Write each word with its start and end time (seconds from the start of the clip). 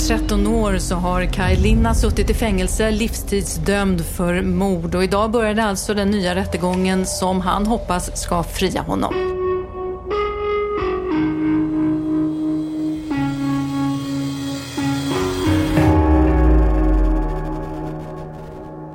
snart 0.00 0.20
13 0.20 0.46
år 0.46 0.78
så 0.78 0.94
har 0.94 1.24
Kaj 1.24 1.56
Linna 1.56 1.94
suttit 1.94 2.30
i 2.30 2.34
fängelse 2.34 2.90
livstidsdömd 2.90 4.00
för 4.00 4.42
mord 4.42 4.94
och 4.94 5.04
idag 5.04 5.30
började 5.30 5.64
alltså 5.64 5.94
den 5.94 6.10
nya 6.10 6.34
rättegången 6.34 7.06
som 7.06 7.40
han 7.40 7.66
hoppas 7.66 8.22
ska 8.22 8.42
fria 8.42 8.82
honom. 8.82 9.14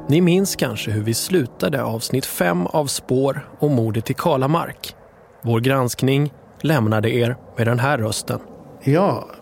Ni 0.08 0.22
minns 0.22 0.56
kanske 0.56 0.92
hur 0.92 1.04
vi 1.04 1.14
slutade 1.14 1.84
avsnitt 1.84 2.26
5 2.26 2.68
av 2.68 2.86
Spår 2.86 3.50
och 3.60 3.72
mordet 3.72 4.10
i 4.10 4.14
Kalamark. 4.14 4.96
Vår 5.42 5.60
granskning 5.60 6.34
lämnade 6.62 7.16
er 7.16 7.38
med 7.58 7.68
den 7.68 7.80
här 7.80 7.98
rösten. 7.98 8.40
Jag 8.84 9.41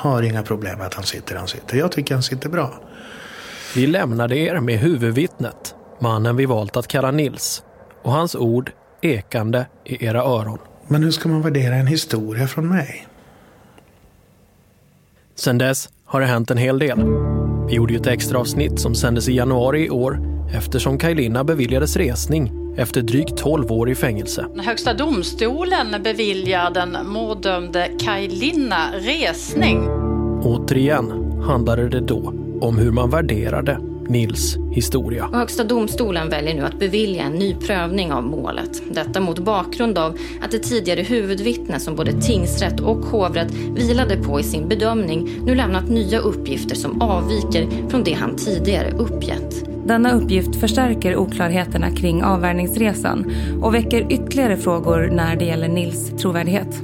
har 0.00 0.22
inga 0.22 0.42
problem 0.42 0.78
med 0.78 0.86
att 0.86 0.94
han 0.94 1.04
sitter 1.04 1.36
han 1.36 1.48
sitter. 1.48 1.76
Jag 1.76 1.92
tycker 1.92 2.14
han 2.14 2.22
sitter 2.22 2.48
bra. 2.48 2.74
Vi 3.74 3.86
lämnade 3.86 4.36
er 4.36 4.60
med 4.60 4.78
huvudvittnet, 4.78 5.74
mannen 6.00 6.36
vi 6.36 6.46
valt 6.46 6.76
att 6.76 6.88
kalla 6.88 7.10
Nils, 7.10 7.62
och 8.02 8.12
hans 8.12 8.34
ord 8.34 8.72
ekande 9.02 9.66
i 9.84 10.06
era 10.06 10.22
öron. 10.22 10.58
Men 10.88 11.02
hur 11.02 11.10
ska 11.10 11.28
man 11.28 11.42
värdera 11.42 11.74
en 11.74 11.86
historia 11.86 12.46
från 12.46 12.68
mig? 12.68 13.06
Sen 15.34 15.58
dess 15.58 15.88
har 16.04 16.20
det 16.20 16.26
hänt 16.26 16.50
en 16.50 16.58
hel 16.58 16.78
del. 16.78 16.98
Vi 17.68 17.74
gjorde 17.74 17.92
ju 17.92 18.00
ett 18.00 18.06
extra 18.06 18.38
avsnitt 18.38 18.80
som 18.80 18.94
sändes 18.94 19.28
i 19.28 19.32
januari 19.32 19.86
i 19.86 19.90
år 19.90 20.18
eftersom 20.54 20.98
Kajlina 20.98 21.44
beviljades 21.44 21.96
resning 21.96 22.59
efter 22.76 23.02
drygt 23.02 23.36
12 23.36 23.72
år 23.72 23.90
i 23.90 23.94
fängelse. 23.94 24.46
Högsta 24.56 24.94
domstolen 24.94 26.02
beviljar 26.02 26.70
den 26.70 26.96
måldömde 27.06 27.90
Kaj 27.98 28.28
Linna 28.28 28.90
resning. 28.98 29.88
Återigen 30.42 31.32
handlade 31.42 31.88
det 31.88 32.00
då 32.00 32.34
om 32.60 32.78
hur 32.78 32.90
man 32.90 33.10
värderade 33.10 33.80
Nils 34.10 34.56
historia. 34.70 35.26
Och 35.26 35.36
Högsta 35.36 35.64
domstolen 35.64 36.28
väljer 36.28 36.54
nu 36.54 36.62
att 36.62 36.78
bevilja 36.78 37.22
en 37.22 37.32
ny 37.32 37.54
prövning 37.54 38.12
av 38.12 38.22
målet. 38.22 38.82
Detta 38.94 39.20
mot 39.20 39.38
bakgrund 39.38 39.98
av 39.98 40.18
att 40.42 40.50
det 40.50 40.58
tidigare 40.58 41.02
huvudvittne 41.02 41.80
som 41.80 41.96
både 41.96 42.12
tingsrätt 42.12 42.80
och 42.80 42.96
hovrätt 42.96 43.52
vilade 43.74 44.16
på 44.16 44.40
i 44.40 44.42
sin 44.42 44.68
bedömning 44.68 45.30
nu 45.44 45.54
lämnat 45.54 45.88
nya 45.88 46.18
uppgifter 46.18 46.76
som 46.76 47.02
avviker 47.02 47.88
från 47.88 48.04
det 48.04 48.12
han 48.12 48.36
tidigare 48.36 48.90
uppgett. 48.90 49.64
Denna 49.90 50.12
uppgift 50.12 50.56
förstärker 50.60 51.16
oklarheterna 51.16 51.90
kring 51.90 52.22
avvärjningsresan 52.22 53.32
och 53.62 53.74
väcker 53.74 54.12
ytterligare 54.12 54.56
frågor 54.56 55.08
när 55.12 55.36
det 55.36 55.44
gäller 55.44 55.68
Nils 55.68 56.10
trovärdighet. 56.10 56.82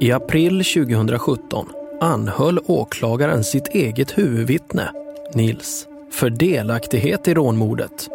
I 0.00 0.12
april 0.12 0.64
2017 0.64 1.66
anhöll 2.00 2.58
åklagaren 2.66 3.44
sitt 3.44 3.68
eget 3.68 4.18
huvudvittne, 4.18 4.90
Nils, 5.34 5.86
för 6.12 6.30
delaktighet 6.30 7.28
i 7.28 7.34
rånmordet. 7.34 8.08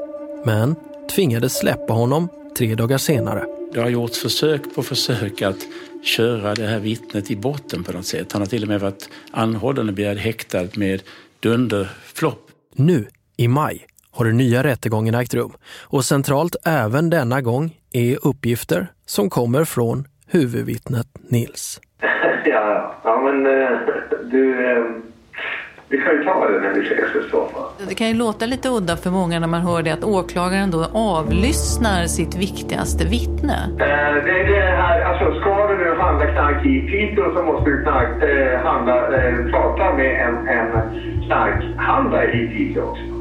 Men 0.46 0.76
tvingades 1.16 1.60
släppa 1.60 1.94
honom 1.94 2.30
tre 2.58 2.76
dagar 2.76 2.98
senare. 2.98 3.46
Det 3.74 3.80
har 3.80 3.90
gjorts 3.90 4.20
försök 4.20 4.76
på 4.76 4.84
försök 4.84 5.42
att 5.42 5.60
köra 6.04 6.56
det 6.56 6.68
här 6.68 6.80
vittnet 6.80 7.32
i 7.32 7.36
botten 7.36 7.84
på 7.84 7.92
något 7.92 8.06
sätt. 8.06 8.32
Han 8.32 8.42
har 8.42 8.48
till 8.48 8.62
och 8.62 8.70
med 8.70 8.80
varit 8.82 9.10
anhållen 9.32 9.90
och 9.90 9.96
begärd 9.96 10.18
häktad 10.18 10.68
med 10.76 11.02
dunderflopp. 11.40 12.52
Nu 12.76 13.08
i 13.40 13.48
maj 13.48 13.86
har 14.12 14.26
den 14.26 14.38
nya 14.38 14.64
rättegången 14.64 15.16
ägt 15.16 15.34
rum 15.34 15.52
och 15.84 16.06
centralt 16.06 16.56
även 16.66 17.10
denna 17.10 17.42
gång 17.42 17.76
är 17.94 18.28
uppgifter 18.28 18.88
som 19.06 19.30
kommer 19.30 19.64
från 19.64 20.08
huvudvittnet 20.28 21.08
Nils. 21.30 21.80
Ja, 22.46 22.96
ja 23.04 23.22
men 23.22 23.46
eh, 23.46 23.78
du, 24.32 24.72
eh, 24.72 24.84
vi 25.90 25.98
kan 25.98 26.12
ju 26.16 26.24
ta 26.24 26.50
det 26.50 26.60
när 26.62 26.74
vi 26.74 26.82
ses 26.82 27.26
i 27.26 27.30
så 27.32 27.46
fall. 27.48 27.88
Det 27.90 27.96
kan 27.96 28.08
ju 28.08 28.14
låta 28.14 28.46
lite 28.46 28.70
udda 28.70 28.98
för 28.98 29.10
många 29.10 29.40
när 29.40 29.48
man 29.48 29.62
hör 29.62 29.82
det 29.84 29.92
att 29.92 30.04
åklagaren 30.04 30.72
då 30.72 30.86
avlyssnar 30.94 32.06
sitt 32.06 32.36
viktigaste 32.36 33.06
vittne. 33.06 33.58
Eh, 33.72 34.24
Det 34.26 34.32
är 34.42 34.48
det 34.54 34.76
här, 34.84 35.02
alltså 35.02 35.40
ska 35.40 35.68
du 35.68 35.78
nu 35.78 35.96
handla 36.00 36.26
knark 36.26 36.66
i 36.66 36.82
Piteå 36.82 37.36
så 37.36 37.44
måste 37.44 37.70
du 37.70 37.84
knark, 37.84 38.24
eh, 38.24 38.60
handla, 38.66 38.96
eh, 39.18 39.46
prata 39.52 39.94
med 39.94 40.28
en, 40.28 40.48
en 40.48 40.68
knarkhandlare 41.28 42.32
i 42.34 42.48
Piteå 42.48 42.84
också. 42.84 43.19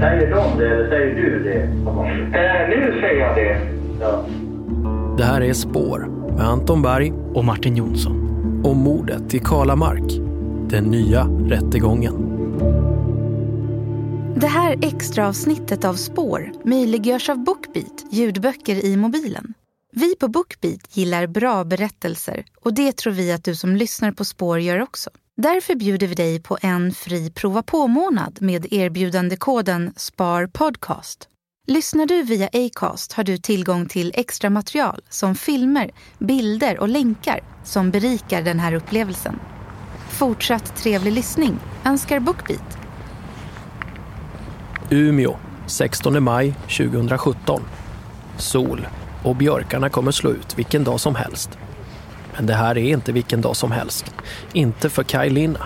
Säger 0.00 0.30
de 0.30 0.58
det 0.58 0.66
eller 0.66 0.88
säger 0.88 1.14
du 1.14 1.42
det? 1.44 1.62
Eh, 2.38 2.68
nu 2.68 3.00
säger 3.00 3.20
jag 3.20 3.36
det. 3.36 3.60
Ja. 4.00 4.24
Det 5.18 5.24
här 5.24 5.40
är 5.40 5.52
Spår 5.52 6.08
med 6.36 6.46
Anton 6.46 6.82
Berg 6.82 7.12
och 7.34 7.44
Martin 7.44 7.76
Jonsson. 7.76 8.26
om 8.64 8.78
mordet 8.78 9.34
i 9.34 9.38
Kalamark. 9.38 10.12
Den 10.70 10.84
nya 10.84 11.24
rättegången. 11.24 12.14
Det 14.36 14.46
här 14.46 14.76
extra 14.82 15.28
avsnittet 15.28 15.84
av 15.84 15.94
Spår 15.94 16.52
möjliggörs 16.64 17.30
av 17.30 17.44
Bookbeat 17.44 18.04
ljudböcker 18.10 18.84
i 18.84 18.96
mobilen. 18.96 19.54
Vi 19.92 20.16
på 20.16 20.28
Bookbeat 20.28 20.96
gillar 20.96 21.26
bra 21.26 21.64
berättelser 21.64 22.44
och 22.64 22.74
det 22.74 22.96
tror 22.96 23.12
vi 23.12 23.32
att 23.32 23.44
du 23.44 23.54
som 23.54 23.76
lyssnar 23.76 24.12
på 24.12 24.24
Spår 24.24 24.60
gör 24.60 24.82
också. 24.82 25.10
Därför 25.38 25.74
bjuder 25.74 26.06
vi 26.06 26.14
dig 26.14 26.42
på 26.42 26.58
en 26.62 26.92
fri 26.92 27.30
prova 27.30 27.62
på-månad 27.62 28.38
med 28.40 28.72
erbjudandekoden 28.72 29.92
SPARPODCAST. 29.96 31.28
Lyssnar 31.66 32.06
du 32.06 32.22
via 32.22 32.48
Acast 32.52 33.12
har 33.12 33.24
du 33.24 33.38
tillgång 33.38 33.86
till 33.86 34.12
extra 34.14 34.50
material 34.50 35.00
som 35.08 35.34
filmer, 35.34 35.90
bilder 36.18 36.78
och 36.78 36.88
länkar 36.88 37.40
som 37.64 37.90
berikar 37.90 38.42
den 38.42 38.58
här 38.58 38.74
upplevelsen. 38.74 39.40
Fortsatt 40.10 40.76
trevlig 40.76 41.12
lyssning 41.12 41.58
önskar 41.84 42.20
Bookbeat. 42.20 42.78
Umeå, 44.90 45.36
16 45.66 46.22
maj 46.22 46.54
2017. 46.78 47.62
Sol 48.38 48.88
och 49.24 49.36
björkarna 49.36 49.90
kommer 49.90 50.12
slå 50.12 50.30
ut 50.30 50.58
vilken 50.58 50.84
dag 50.84 51.00
som 51.00 51.14
helst. 51.14 51.58
Men 52.36 52.46
det 52.46 52.54
här 52.54 52.78
är 52.78 52.92
inte 52.92 53.12
vilken 53.12 53.40
dag 53.40 53.56
som 53.56 53.72
helst. 53.72 54.14
Inte 54.52 54.90
för 54.90 55.02
Kaj 55.02 55.30
Linna. 55.30 55.60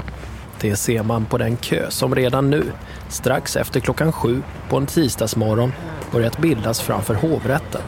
Det 0.61 0.77
ser 0.77 1.03
man 1.03 1.25
på 1.25 1.39
den 1.39 1.57
kö 1.57 1.91
som 1.91 2.15
redan 2.15 2.51
nu, 2.51 2.65
strax 3.09 3.57
efter 3.57 3.81
klockan 3.81 4.13
sju 4.13 4.43
på 4.69 4.77
en 4.77 4.87
tisdagsmorgon, 4.87 5.73
börjat 6.13 6.39
bildas 6.39 6.81
framför 6.81 7.15
hovrätten. 7.15 7.81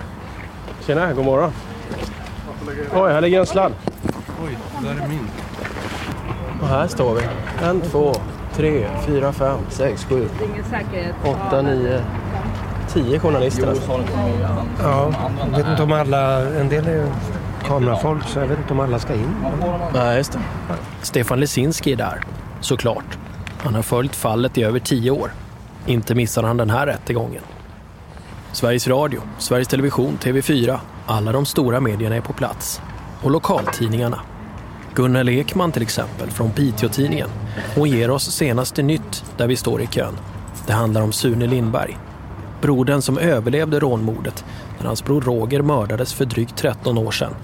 Tjena, 0.86 1.12
god 1.12 1.24
morgon. 1.24 1.52
Oj, 2.94 3.12
här 3.12 3.20
ligger 3.20 3.40
en 3.40 3.46
sladd. 3.46 3.72
Oj, 4.44 4.58
där 4.82 5.04
är 5.04 5.08
min. 5.08 5.28
Och 6.60 6.68
här 6.68 6.86
står 6.86 7.14
vi. 7.14 7.22
En, 7.66 7.80
två, 7.80 8.12
tre, 8.54 8.86
fyra, 9.06 9.32
fem, 9.32 9.58
sex, 9.70 10.04
sju, 10.04 10.28
åtta, 11.24 11.62
nio, 11.62 12.00
tio 12.92 13.18
journalister. 13.18 13.74
Ja, 14.82 15.12
jag 15.50 15.58
vet 15.58 15.66
inte 15.66 15.82
om 15.82 15.92
alla, 15.92 16.40
en 16.40 16.68
del 16.68 16.86
är 16.86 16.92
ju 16.92 17.06
kamerafolk 17.62 18.24
så 18.28 18.38
jag 18.38 18.46
vet 18.46 18.58
inte 18.58 18.72
om 18.72 18.80
alla 18.80 18.98
ska 18.98 19.14
in. 19.14 19.34
Nej, 19.94 20.16
just 20.16 20.32
det. 20.32 20.38
Stefan 21.02 21.40
Lesinski 21.40 21.92
är 21.92 21.96
där, 21.96 22.20
såklart. 22.60 23.18
Han 23.58 23.74
har 23.74 23.82
följt 23.82 24.16
fallet 24.16 24.58
i 24.58 24.62
över 24.62 24.78
tio 24.78 25.10
år. 25.10 25.32
Inte 25.86 26.14
missar 26.14 26.42
han 26.42 26.56
den 26.56 26.70
här 26.70 26.86
rättegången. 26.86 27.42
Sveriges 28.52 28.88
Radio, 28.88 29.20
Sveriges 29.38 29.68
Television, 29.68 30.18
TV4, 30.22 30.78
alla 31.06 31.32
de 31.32 31.46
stora 31.46 31.80
medierna 31.80 32.16
är 32.16 32.20
på 32.20 32.32
plats. 32.32 32.80
Och 33.22 33.30
lokaltidningarna. 33.30 34.20
Gunnel 34.94 35.28
Ekman 35.28 35.72
till 35.72 35.82
exempel 35.82 36.30
från 36.30 36.50
Piteå-tidningen. 36.50 37.28
Hon 37.74 37.88
ger 37.88 38.10
oss 38.10 38.30
senaste 38.30 38.82
nytt 38.82 39.24
där 39.36 39.46
vi 39.46 39.56
står 39.56 39.82
i 39.82 39.86
kön. 39.86 40.18
Det 40.66 40.72
handlar 40.72 41.02
om 41.02 41.12
Sune 41.12 41.46
Lindberg. 41.46 41.98
Brodern 42.62 43.02
som 43.02 43.18
överlevde 43.18 43.80
rånmordet 43.80 44.44
när 44.78 44.86
hans 44.86 45.04
bror 45.04 45.20
Roger 45.20 45.62
mördades 45.62 46.12
för 46.12 46.24
drygt 46.24 46.56
13 46.56 46.98
år 46.98 47.10
sedan. 47.10 47.34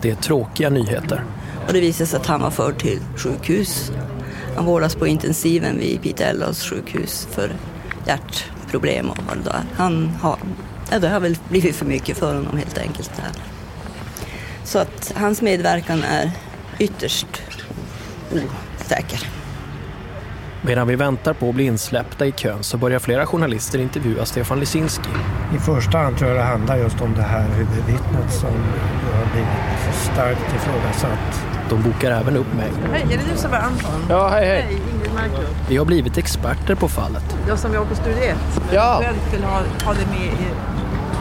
Det 0.00 0.10
är 0.10 0.14
tråkiga 0.14 0.70
nyheter. 0.70 1.24
Och 1.66 1.72
det 1.72 1.80
visade 1.80 2.06
sig 2.06 2.20
att 2.20 2.26
han 2.26 2.40
var 2.40 2.50
förd 2.50 2.78
till 2.78 3.00
sjukhus. 3.16 3.92
Han 4.56 4.64
vårdas 4.64 4.94
på 4.94 5.06
intensiven 5.06 5.78
vid 5.78 6.02
Pite 6.02 6.24
Älvdals 6.24 6.62
sjukhus 6.62 7.28
för 7.30 7.52
hjärtproblem 8.06 9.10
och 9.10 9.18
vad 9.28 9.36
det 9.36 9.42
där. 9.44 9.62
Han 9.74 10.08
har, 10.08 10.38
ja, 10.90 10.98
det 10.98 11.08
har 11.08 11.20
väl 11.20 11.36
blivit 11.48 11.76
för 11.76 11.86
mycket 11.86 12.16
för 12.16 12.34
honom 12.34 12.56
helt 12.56 12.78
enkelt. 12.78 13.10
Där. 13.16 13.42
Så 14.64 14.78
att 14.78 15.12
hans 15.16 15.42
medverkan 15.42 16.02
är 16.02 16.30
ytterst 16.78 17.42
osäker. 18.32 19.43
Medan 20.66 20.86
vi 20.88 20.96
väntar 20.96 21.32
på 21.32 21.48
att 21.48 21.54
bli 21.54 21.64
insläppta 21.64 22.26
i 22.26 22.32
kön 22.32 22.62
så 22.62 22.76
börjar 22.76 22.98
flera 22.98 23.26
journalister 23.26 23.78
intervjua 23.78 24.24
Stefan 24.24 24.60
Lisinski. 24.60 25.08
I 25.56 25.58
första 25.58 25.98
hand 25.98 26.18
tror 26.18 26.30
jag 26.30 26.38
det 26.38 26.44
handlar 26.44 26.76
just 26.76 27.00
om 27.00 27.14
det 27.14 27.22
här 27.22 27.48
huvudvittnet 27.48 28.32
som 28.32 28.50
har 29.14 29.32
blivit 29.32 29.94
starkt 30.12 30.54
ifrågasatt. 30.56 31.44
De 31.70 31.82
bokar 31.82 32.10
även 32.10 32.36
upp 32.36 32.54
mig. 32.54 32.70
Hej, 32.92 33.02
är 33.02 33.18
det 33.18 33.32
du 33.32 33.38
som 33.38 33.52
är 33.52 33.58
Anton? 33.58 34.06
Ja, 34.08 34.28
hej, 34.28 34.46
hej. 34.46 34.80
Hej. 35.16 35.30
Vi 35.68 35.76
har 35.76 35.84
blivit 35.84 36.18
experter 36.18 36.74
på 36.74 36.88
fallet. 36.88 37.36
Jag 37.48 37.58
som 37.58 37.74
jobbar 37.74 37.88
på 37.88 37.94
Studie 37.94 38.24
1. 38.24 38.36
Ja. 38.72 39.02
Eventuellt 39.02 39.34
vill 39.34 39.44
ha, 39.44 39.60
ha 39.84 39.92
det 39.92 40.06
med 40.06 40.26
i 40.26 40.46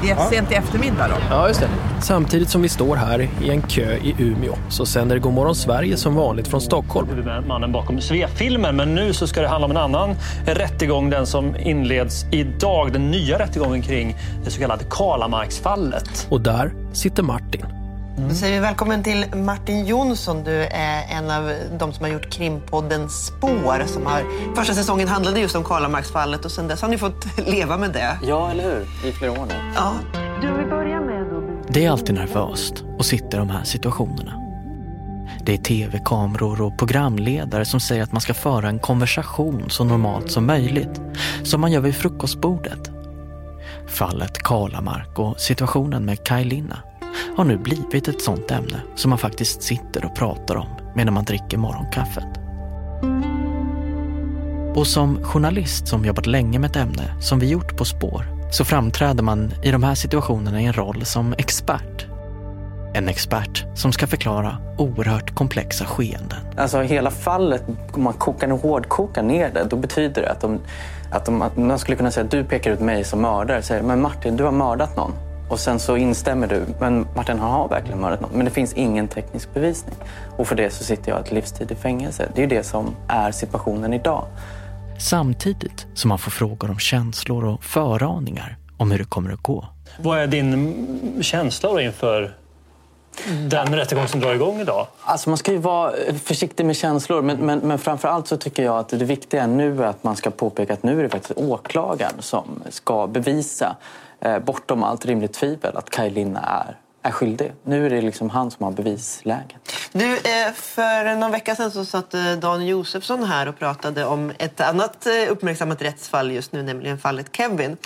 Det 0.03 0.11
är 0.11 0.29
sent 0.29 0.51
i 0.51 0.55
eftermiddag 0.55 1.07
då. 1.07 1.15
Ja, 1.29 1.47
just 1.47 1.59
det. 1.59 1.69
Samtidigt 2.01 2.49
som 2.49 2.61
vi 2.61 2.69
står 2.69 2.95
här 2.95 3.29
i 3.43 3.49
en 3.49 3.61
kö 3.61 3.93
i 3.93 4.15
Umeå 4.19 4.55
så 4.69 4.85
sänder 4.85 5.19
Godmorgon 5.19 5.55
Sverige 5.55 5.97
som 5.97 6.15
vanligt 6.15 6.47
från 6.47 6.61
Stockholm. 6.61 7.07
Mannen 7.47 7.71
bakom 7.71 8.01
Svea-filmen, 8.01 8.75
men 8.75 8.95
nu 8.95 9.13
så 9.13 9.27
ska 9.27 9.41
det 9.41 9.47
handla 9.47 9.65
om 9.65 9.71
en 9.71 9.77
annan 9.77 10.15
rättegång, 10.45 11.09
den 11.09 11.25
som 11.25 11.55
inleds 11.55 12.25
idag, 12.31 12.93
den 12.93 13.11
nya 13.11 13.39
rättegången 13.39 13.81
kring 13.81 14.15
det 14.43 14.51
så 14.51 14.59
kallade 14.59 14.83
Kalamarksfallet. 14.89 16.27
Och 16.29 16.41
där 16.41 16.73
sitter 16.93 17.23
Martin. 17.23 17.82
Då 18.17 18.35
säger 18.35 18.53
vi 18.53 18.59
välkommen 18.59 19.03
till 19.03 19.25
Martin 19.35 19.85
Jonsson. 19.85 20.43
Du 20.43 20.63
är 20.63 21.17
en 21.17 21.31
av 21.31 21.53
de 21.79 21.93
som 21.93 22.05
har 22.05 22.11
gjort 22.11 22.29
krimpodden 22.29 23.09
Spår. 23.09 23.87
Som 23.87 24.05
har, 24.05 24.23
första 24.55 24.73
säsongen 24.73 25.07
handlade 25.07 25.39
just 25.39 25.55
om 25.55 25.63
Karlamarksfallet 25.63 26.45
och 26.45 26.51
sen 26.51 26.67
dess 26.67 26.81
har 26.81 26.89
ni 26.89 26.97
fått 26.97 27.37
leva 27.47 27.77
med 27.77 27.91
det. 27.91 28.17
Ja, 28.23 28.51
eller 28.51 28.63
hur? 28.63 29.09
I 29.09 29.11
flera 29.11 29.31
år 29.31 29.45
nu. 29.45 29.53
Ja. 29.75 29.93
Du, 30.41 30.47
vi 30.47 30.65
börjar 30.69 30.99
med 30.99 31.25
då. 31.33 31.63
Det 31.67 31.85
är 31.85 31.91
alltid 31.91 32.15
nervöst 32.15 32.83
att 32.99 33.05
sitta 33.05 33.37
i 33.37 33.39
de 33.39 33.49
här 33.49 33.63
situationerna. 33.63 34.33
Det 35.45 35.53
är 35.53 35.57
tv-kameror 35.57 36.61
och 36.61 36.77
programledare 36.77 37.65
som 37.65 37.79
säger 37.79 38.03
att 38.03 38.11
man 38.11 38.21
ska 38.21 38.33
föra 38.33 38.69
en 38.69 38.79
konversation 38.79 39.69
så 39.69 39.83
normalt 39.83 40.31
som 40.31 40.45
möjligt. 40.45 41.01
Som 41.43 41.61
man 41.61 41.71
gör 41.71 41.81
vid 41.81 41.95
frukostbordet. 41.95 42.91
Fallet 43.87 44.37
Kalamark 44.37 45.19
och 45.19 45.39
situationen 45.39 46.05
med 46.05 46.23
Kaj 46.23 46.43
Linna 46.43 46.79
har 47.35 47.43
nu 47.43 47.57
blivit 47.57 48.07
ett 48.07 48.21
sånt 48.21 48.51
ämne 48.51 48.81
som 48.95 49.09
man 49.09 49.19
faktiskt 49.19 49.63
sitter 49.63 50.05
och 50.05 50.15
pratar 50.15 50.55
om 50.55 50.67
medan 50.95 51.13
man 51.13 51.25
dricker 51.25 51.57
morgonkaffet. 51.57 52.43
Och 54.75 54.87
som 54.87 55.23
journalist 55.23 55.87
som 55.87 56.05
jobbat 56.05 56.27
länge 56.27 56.59
med 56.59 56.69
ett 56.69 56.75
ämne 56.75 57.21
som 57.21 57.39
vi 57.39 57.49
gjort 57.49 57.77
På 57.77 57.85
spår 57.85 58.25
så 58.51 58.65
framträder 58.65 59.23
man 59.23 59.53
i 59.63 59.71
de 59.71 59.83
här 59.83 59.95
situationerna 59.95 60.61
i 60.61 60.65
en 60.65 60.73
roll 60.73 61.05
som 61.05 61.33
expert. 61.37 62.05
En 62.93 63.09
expert 63.09 63.65
som 63.75 63.91
ska 63.91 64.07
förklara 64.07 64.57
oerhört 64.77 65.35
komplexa 65.35 65.85
skeenden. 65.85 66.37
Alltså 66.57 66.81
hela 66.81 67.11
fallet, 67.11 67.63
om 67.91 68.03
man 68.03 68.13
kokar 68.13 68.51
och 68.51 68.59
hårdkokar 68.59 69.23
ner 69.23 69.51
det, 69.53 69.63
då 69.69 69.75
betyder 69.75 70.21
det 70.21 70.31
att 70.31 70.41
de, 70.41 70.59
att 71.11 71.25
de, 71.25 71.41
att 71.41 71.57
man 71.57 71.79
skulle 71.79 71.97
kunna 71.97 72.11
säga 72.11 72.23
att 72.23 72.31
du 72.31 72.43
pekar 72.43 72.71
ut 72.71 72.79
mig 72.79 73.03
som 73.03 73.21
mördare. 73.21 73.61
Säger, 73.61 73.83
men 73.83 74.01
Martin, 74.01 74.37
du 74.37 74.43
har 74.43 74.51
mördat 74.51 74.97
någon. 74.97 75.11
Och 75.49 75.59
sen 75.59 75.79
så 75.79 75.97
instämmer 75.97 76.47
du, 76.47 76.65
men 76.79 77.07
Martin 77.15 77.39
han 77.39 77.51
har 77.51 77.67
verkligen 77.67 78.01
mördat 78.01 78.21
någon. 78.21 78.31
Men 78.33 78.45
det 78.45 78.51
finns 78.51 78.73
ingen 78.73 79.07
teknisk 79.07 79.53
bevisning. 79.53 79.95
Och 80.37 80.47
för 80.47 80.55
det 80.55 80.69
så 80.69 80.83
sitter 80.83 81.11
jag 81.11 81.21
ett 81.21 81.31
livstid 81.31 81.71
i 81.71 81.75
fängelse. 81.75 82.31
Det 82.35 82.41
är 82.41 82.43
ju 82.43 82.57
det 82.57 82.63
som 82.63 82.95
är 83.07 83.31
situationen 83.31 83.93
idag. 83.93 84.25
Samtidigt 84.99 85.87
som 85.93 86.09
man 86.09 86.19
får 86.19 86.31
frågor 86.31 86.69
om 86.69 86.79
känslor 86.79 87.45
och 87.45 87.63
föraningar 87.63 88.57
om 88.77 88.91
hur 88.91 88.97
det 88.97 89.05
kommer 89.05 89.33
att 89.33 89.43
gå. 89.43 89.65
Vad 89.99 90.19
är 90.19 90.27
din 90.27 91.19
känsla 91.21 91.71
då 91.71 91.81
inför 91.81 92.35
den 93.49 93.75
rättegång 93.75 94.07
som 94.07 94.19
drar 94.19 94.33
igång 94.33 94.61
idag? 94.61 94.87
Alltså 95.01 95.29
man 95.29 95.37
ska 95.37 95.51
ju 95.51 95.57
vara 95.57 95.93
försiktig 96.23 96.65
med 96.65 96.75
känslor, 96.75 97.21
men, 97.21 97.37
men, 97.37 97.59
men 97.59 97.79
framför 97.79 98.07
allt 98.07 98.27
så 98.27 98.37
tycker 98.37 98.63
jag 98.63 98.77
att 98.77 98.89
det 98.89 99.05
viktiga 99.05 99.47
nu 99.47 99.83
är 99.83 99.87
att 99.87 100.03
man 100.03 100.15
ska 100.15 100.31
påpeka 100.31 100.73
att 100.73 100.83
nu 100.83 100.99
är 100.99 101.03
det 101.03 101.09
faktiskt 101.09 101.39
åklagaren 101.39 102.13
som 102.19 102.63
ska 102.69 103.07
bevisa 103.07 103.75
bortom 104.45 104.83
allt 104.83 105.05
rimligt 105.05 105.33
tvivel 105.33 105.77
att 105.77 105.89
Kaj 105.89 106.09
Linna 106.09 106.39
är, 106.39 106.77
är 107.09 107.11
skyldig. 107.11 107.53
Nu 107.63 107.85
är 107.85 107.89
det 107.89 108.01
liksom 108.01 108.29
han 108.29 108.51
som 108.51 108.63
har 108.63 108.71
bevisläget. 108.71 109.73
Du, 109.91 110.13
eh, 110.13 110.53
för 110.53 111.15
någon 111.15 111.31
vecka 111.31 111.55
sedan 111.55 111.71
så 111.71 111.85
satt 111.85 112.13
eh, 112.13 112.31
Dan 112.31 112.67
Josefsson 112.67 113.23
här 113.23 113.47
och 113.47 113.59
pratade 113.59 114.05
om 114.05 114.31
ett 114.37 114.61
annat 114.61 115.05
eh, 115.05 115.31
uppmärksammat 115.31 115.81
rättsfall 115.81 116.31
just 116.31 116.51
nu, 116.51 116.63
nämligen 116.63 116.97
fallet 116.97 117.35
Kevin. 117.35 117.77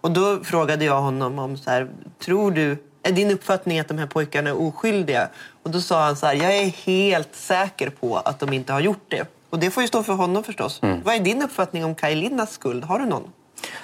Och 0.00 0.10
då 0.10 0.44
frågade 0.44 0.84
jag 0.84 1.00
honom 1.00 1.38
om 1.38 1.56
så 1.56 1.70
här, 1.70 1.88
tror 2.24 2.50
du 2.50 2.76
är 3.02 3.12
din 3.12 3.30
uppfattning 3.30 3.80
att 3.80 3.88
de 3.88 3.98
här 3.98 4.06
pojkarna 4.06 4.50
är 4.50 4.60
oskyldiga? 4.60 5.28
Och 5.62 5.70
då 5.70 5.80
sa 5.80 6.04
han 6.04 6.16
så 6.16 6.26
här, 6.26 6.34
jag 6.34 6.56
är 6.56 6.66
helt 6.66 7.34
säker 7.34 7.90
på 7.90 8.16
att 8.16 8.40
de 8.40 8.52
inte 8.52 8.72
har 8.72 8.80
gjort 8.80 9.04
det. 9.08 9.26
Och 9.50 9.58
det 9.58 9.70
får 9.70 9.82
ju 9.82 9.88
stå 9.88 10.02
för 10.02 10.12
honom 10.12 10.44
förstås. 10.44 10.82
Mm. 10.82 11.00
Vad 11.04 11.14
är 11.14 11.20
din 11.20 11.42
uppfattning 11.42 11.84
om 11.84 11.94
Kaj 11.94 12.14
Linnas 12.14 12.52
skuld? 12.52 12.84
Har 12.84 12.98
du 12.98 13.06
någon? 13.06 13.32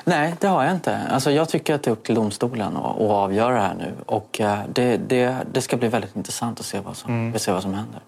Nej, 0.05 0.35
det 0.41 0.47
har 0.47 0.65
jag 0.65 0.73
inte. 0.75 0.99
Alltså, 1.11 1.31
jag 1.31 1.49
tycker 1.49 1.75
att 1.75 1.83
det 1.83 1.91
är 1.91 1.93
upp 1.93 2.05
till 2.05 2.15
domstolen 2.15 2.77
att, 2.77 2.85
att 2.85 3.01
avgöra 3.11 3.55
det 3.55 3.61
här 3.61 3.75
nu. 3.79 3.93
Och 4.07 4.41
eh, 4.41 4.59
det, 4.73 4.97
det, 4.97 5.37
det 5.53 5.61
ska 5.61 5.77
bli 5.77 5.89
väldigt 5.89 6.17
intressant 6.17 6.61
att 6.61 6.67
se 6.67 6.81
vad 6.81 6.97
som, 6.97 7.11
Mm. 7.15 7.39
se 7.39 7.53
vad 7.53 7.63
som 7.63 7.75
händer. 7.75 8.01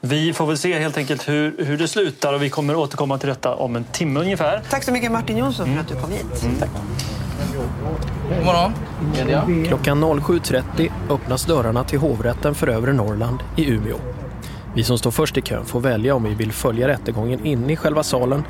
Vi 0.00 0.32
får 0.32 0.46
väl 0.46 0.58
se 0.58 0.78
helt 0.78 0.96
enkelt 0.96 1.28
hur, 1.28 1.64
hur 1.64 1.78
det 1.78 1.88
slutar 1.88 2.32
och 2.32 2.42
vi 2.42 2.50
kommer 2.50 2.76
återkomma 2.76 3.18
till 3.18 3.28
detta 3.28 3.54
om 3.54 3.76
en 3.76 3.84
timme 3.84 4.20
ungefär. 4.20 4.62
Tack 4.70 4.84
så 4.84 4.92
mycket 4.92 5.12
Martin 5.12 5.36
Jonsson 5.36 5.74
för 5.74 5.80
att 5.80 5.88
du 5.88 5.94
kom 5.94 6.10
hit. 6.10 6.58
Tack. 6.60 6.70
God 8.36 8.44
morgon. 8.46 8.72
Media. 9.16 9.44
Klockan 9.68 10.04
07.30 10.04 10.90
öppnas 11.10 11.44
dörrarna 11.44 11.84
till 11.84 11.98
hovrätten 11.98 12.54
för 12.54 12.66
övre 12.68 12.92
Norrland 12.92 13.38
i 13.56 13.70
Umeå. 13.70 13.96
Vi 14.74 14.84
som 14.84 14.98
står 14.98 15.10
först 15.10 15.36
i 15.38 15.42
kön 15.42 15.64
får 15.64 15.80
välja 15.80 16.14
om 16.14 16.24
vi 16.24 16.34
vill 16.34 16.52
följa 16.52 16.88
rättegången 16.88 17.46
in 17.46 17.70
i 17.70 17.76
själva 17.76 18.02
salen 18.02 18.44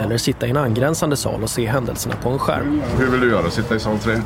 eller 0.00 0.18
sitta 0.18 0.46
i 0.46 0.50
en 0.50 0.56
angränsande 0.56 1.16
sal 1.16 1.42
och 1.42 1.50
se 1.50 1.66
händelserna 1.66 2.14
på 2.22 2.28
en 2.28 2.38
skärm. 2.38 2.82
Hur 2.98 3.10
vill 3.10 3.20
du 3.20 3.30
göra? 3.30 3.50
Sitta 3.50 3.74
i 3.74 3.80
sal 3.80 3.98
3? 3.98 4.20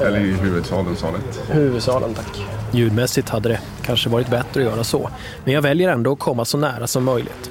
Eller 0.00 0.20
i 0.20 0.32
huvudsalen, 0.32 0.96
sal 0.96 1.14
1? 1.14 1.40
Huvudsalen, 1.50 2.14
tack. 2.14 2.44
Ljudmässigt 2.72 3.28
hade 3.28 3.48
det 3.48 3.60
kanske 3.82 4.08
varit 4.08 4.28
bättre 4.28 4.60
att 4.60 4.72
göra 4.72 4.84
så, 4.84 5.10
men 5.44 5.54
jag 5.54 5.62
väljer 5.62 5.88
ändå 5.88 6.12
att 6.12 6.18
komma 6.18 6.44
så 6.44 6.58
nära 6.58 6.86
som 6.86 7.04
möjligt. 7.04 7.50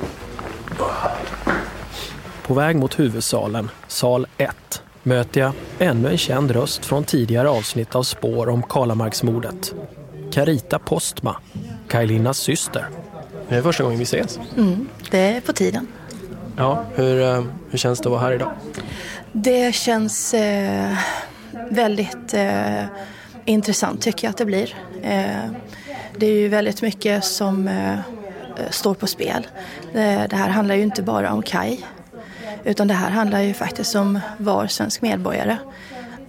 På 2.48 2.54
väg 2.54 2.76
mot 2.76 3.00
huvudsalen, 3.00 3.70
sal 3.88 4.28
1, 4.38 4.82
möter 5.04 5.42
jag 5.42 5.52
ännu 5.80 6.10
en 6.10 6.18
känd 6.18 6.52
röst 6.52 6.86
från 6.86 7.04
tidigare 7.04 7.50
avsnitt 7.50 7.96
av 7.96 8.04
Spår 8.04 8.50
om 8.50 8.64
Kalamarksmordet. 8.64 9.74
Carita 10.32 10.80
Postma, 10.80 11.36
Kajlinas 11.90 12.38
syster. 12.38 12.88
Det 13.50 13.56
är 13.56 13.62
första 13.62 13.84
gången 13.84 14.00
vi 14.00 14.04
ses. 14.04 14.40
Mm, 14.58 14.88
det 15.12 15.20
är 15.20 15.42
på 15.42 15.54
tiden. 15.54 15.88
Ja, 16.58 16.84
hur, 16.96 17.22
eh, 17.22 17.44
hur 17.70 17.78
känns 17.78 18.00
det 18.00 18.08
att 18.08 18.12
vara 18.12 18.22
här 18.22 18.32
idag? 18.32 18.52
Det 19.32 19.76
känns 19.76 20.34
eh, 20.34 20.98
väldigt 21.70 22.34
eh, 22.34 22.84
intressant 23.46 24.02
tycker 24.02 24.28
jag 24.28 24.32
att 24.32 24.38
det 24.38 24.46
blir. 24.46 24.76
Eh, 25.02 25.52
det 26.18 26.26
är 26.26 26.32
ju 26.32 26.48
väldigt 26.48 26.82
mycket 26.82 27.24
som 27.24 27.68
eh, 27.68 27.98
står 28.70 28.94
på 28.94 29.08
spel. 29.08 29.48
Det, 29.94 30.28
det 30.30 30.36
här 30.36 30.50
handlar 30.50 30.76
ju 30.76 30.84
inte 30.84 31.04
bara 31.04 31.34
om 31.34 31.42
Kaj. 31.42 31.86
utan 32.64 32.88
det 32.88 32.94
här 32.94 33.10
handlar 33.10 33.42
ju 33.42 33.54
faktiskt 33.54 33.96
om 33.96 34.20
var 34.38 34.68
svensk 34.68 35.02
medborgare. 35.02 35.58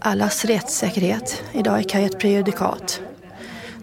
Allas 0.01 0.45
rättssäkerhet. 0.45 1.43
Idag 1.53 1.79
är 1.79 1.83
Kaj 1.83 2.05
ett 2.05 2.19
prejudikat 2.19 3.01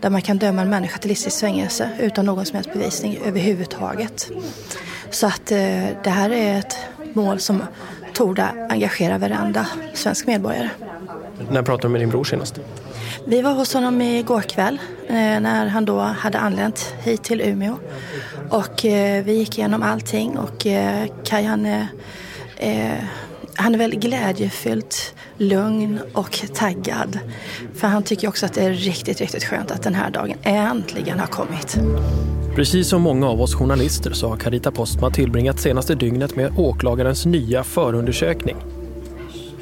där 0.02 0.10
man 0.10 0.22
kan 0.22 0.38
döma 0.38 0.62
en 0.62 0.70
människa 0.70 0.98
till 0.98 1.10
livstids 1.10 1.42
fängelse 1.42 1.90
utan 2.00 2.26
någon 2.26 2.46
som 2.46 2.56
helst 2.56 2.74
bevisning 2.74 3.20
överhuvudtaget. 3.26 4.32
Så 5.10 5.28
att 5.28 5.52
eh, 5.52 5.58
det 6.04 6.10
här 6.10 6.30
är 6.30 6.60
ett 6.60 6.78
mål 7.14 7.40
som 7.40 7.64
torde 8.14 8.68
engagera 8.70 9.18
varenda 9.18 9.68
svensk 9.94 10.28
medborgare. 10.28 10.70
När 11.50 11.62
pratade 11.62 11.88
du 11.88 11.92
med 11.92 12.02
din 12.02 12.10
bror 12.10 12.24
senast? 12.24 12.60
Vi 13.28 13.42
var 13.42 13.54
hos 13.54 13.74
honom 13.74 14.02
igår 14.02 14.42
kväll 14.42 14.80
eh, 15.08 15.16
när 15.16 15.68
han 15.68 15.86
då 15.86 16.00
hade 16.00 16.40
anlänt 16.40 16.94
hit 17.04 17.24
till 17.24 17.42
Umeå. 17.42 17.76
Och 18.50 18.86
eh, 18.86 19.24
vi 19.24 19.34
gick 19.34 19.58
igenom 19.58 19.84
allting 19.84 20.38
och 20.38 20.66
Kaj 21.24 21.44
han 21.44 21.66
är, 21.66 21.88
han 23.56 23.74
är 23.74 23.78
väldigt 23.78 24.00
glädjefyllt, 24.00 25.15
lugn 25.38 26.00
och 26.14 26.40
taggad. 26.54 27.20
För 27.74 27.88
han 27.88 28.04
tycker 28.04 28.28
också 28.28 28.46
att 28.46 28.54
det 28.54 28.62
är 28.62 28.74
riktigt, 28.74 29.22
riktigt 29.22 29.44
skönt 29.44 29.72
att 29.72 29.84
den 29.84 29.96
här 29.96 30.12
dagen 30.12 30.38
äntligen 30.44 31.20
har 31.20 31.28
kommit. 31.28 31.78
Precis 32.56 32.88
som 32.90 33.02
många 33.02 33.30
av 33.30 33.42
oss 33.42 33.56
journalister 33.56 34.14
så 34.14 34.28
har 34.28 34.38
Carita 34.38 34.72
Postma 34.72 35.12
tillbringat 35.12 35.60
senaste 35.60 35.96
dygnet 35.96 36.36
med 36.36 36.54
åklagarens 36.58 37.26
nya 37.26 37.64
förundersökning. 37.64 38.56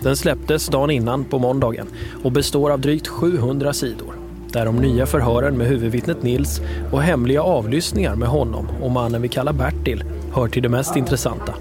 Den 0.02 0.18
släpptes 0.18 0.68
dagen 0.68 0.90
innan 0.92 1.24
på 1.26 1.40
måndagen 1.40 1.88
och 2.24 2.32
består 2.32 2.72
av 2.72 2.80
drygt 2.80 3.08
700 3.08 3.74
sidor. 3.74 4.16
Där 4.52 4.66
de 4.66 4.76
nya 4.76 5.06
förhören 5.06 5.58
med 5.58 5.68
huvudvittnet 5.68 6.24
Nils 6.24 6.62
och 6.92 7.02
hemliga 7.02 7.44
avlyssningar 7.44 8.16
med 8.16 8.30
honom 8.30 8.68
och 8.82 8.92
mannen 8.92 9.22
vi 9.22 9.28
kallar 9.28 9.54
Bertil 9.54 10.04
hör 10.34 10.48
till 10.48 10.64
det 10.64 10.70
mest 10.70 10.96
intressanta. 10.96 11.54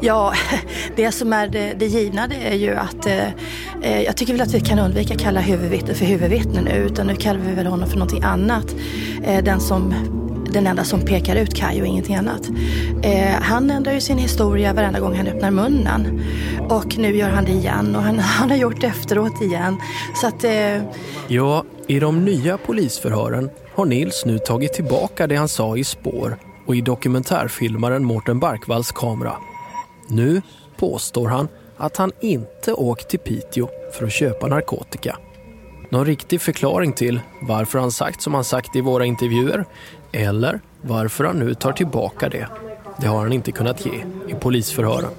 Ja, 0.00 0.34
det 0.96 1.12
som 1.12 1.32
är 1.32 1.48
det, 1.48 1.74
det 1.78 1.86
givna 1.86 2.26
det 2.26 2.48
är 2.48 2.54
ju 2.54 2.74
att 2.74 3.06
eh, 3.06 3.26
eh 3.82 4.02
jag 4.02 4.16
tycker 4.16 4.32
väl 4.32 4.42
att 4.42 4.54
vi 4.54 4.60
kan 4.60 4.78
undvika 4.78 5.14
att 5.14 5.20
kalla 5.20 5.40
huvudvittnet 5.40 5.98
för 5.98 6.04
huvudvittne 6.04 6.60
nu 6.60 6.70
utan 6.70 7.06
nu 7.06 7.14
kallar 7.14 7.40
vi 7.40 7.52
väl 7.52 7.66
honom 7.66 7.88
för 7.88 7.96
någonting 7.96 8.22
annat. 8.22 8.74
Eh, 9.24 9.44
den, 9.44 9.60
som, 9.60 9.94
den 10.52 10.66
enda 10.66 10.84
som 10.84 11.00
pekar 11.00 11.36
ut 11.36 11.54
Kaj 11.54 11.80
och 11.80 11.86
ingenting 11.86 12.16
annat. 12.16 12.48
Eh, 13.02 13.42
han 13.42 13.70
ändrar 13.70 13.92
ju 13.92 14.00
sin 14.00 14.18
historia 14.18 14.72
varenda 14.72 15.00
gång 15.00 15.16
han 15.16 15.26
öppnar 15.26 15.50
munnen 15.50 16.22
och 16.68 16.98
nu 16.98 17.16
gör 17.16 17.30
han 17.30 17.44
det 17.44 17.52
igen 17.52 17.96
och 17.96 18.02
han, 18.02 18.18
han 18.18 18.50
har 18.50 18.56
gjort 18.56 18.80
det 18.80 18.86
efteråt 18.86 19.42
igen. 19.42 19.76
Så 20.20 20.26
att, 20.26 20.44
eh, 20.44 20.82
Ja, 21.28 21.64
i 21.86 22.00
de 22.00 22.24
nya 22.24 22.58
polisförhören 22.58 23.50
har 23.74 23.84
Nils 23.84 24.22
nu 24.26 24.38
tagit 24.38 24.72
tillbaka 24.72 25.26
det 25.26 25.36
han 25.36 25.48
sa 25.48 25.76
i 25.76 25.84
spår 25.84 26.38
och 26.66 26.76
i 26.76 26.80
dokumentärfilmaren 26.80 28.04
Mårten 28.04 28.40
Barkvalls 28.40 28.92
kamera. 28.92 29.32
Nu 30.08 30.42
påstår 30.76 31.28
han 31.28 31.48
att 31.76 31.96
han 31.96 32.12
inte 32.20 32.72
åkt 32.72 33.08
till 33.08 33.18
Piteå 33.18 33.68
för 33.92 34.06
att 34.06 34.12
köpa 34.12 34.46
narkotika 34.46 35.18
Någon 35.90 36.06
riktig 36.06 36.40
förklaring 36.40 36.92
till 36.92 37.20
varför 37.42 37.78
han 37.78 37.92
sagt 37.92 38.22
som 38.22 38.34
han 38.34 38.44
sagt 38.44 38.76
i 38.76 38.80
våra 38.80 39.04
intervjuer 39.04 39.64
eller 40.12 40.60
varför 40.82 41.24
han 41.24 41.38
nu 41.38 41.54
tar 41.54 41.72
tillbaka 41.72 42.28
det, 42.28 42.48
det 43.00 43.06
har 43.06 43.18
han 43.18 43.32
inte 43.32 43.52
kunnat 43.52 43.86
ge 43.86 44.04
i 44.28 44.34
polisförhören. 44.40 45.10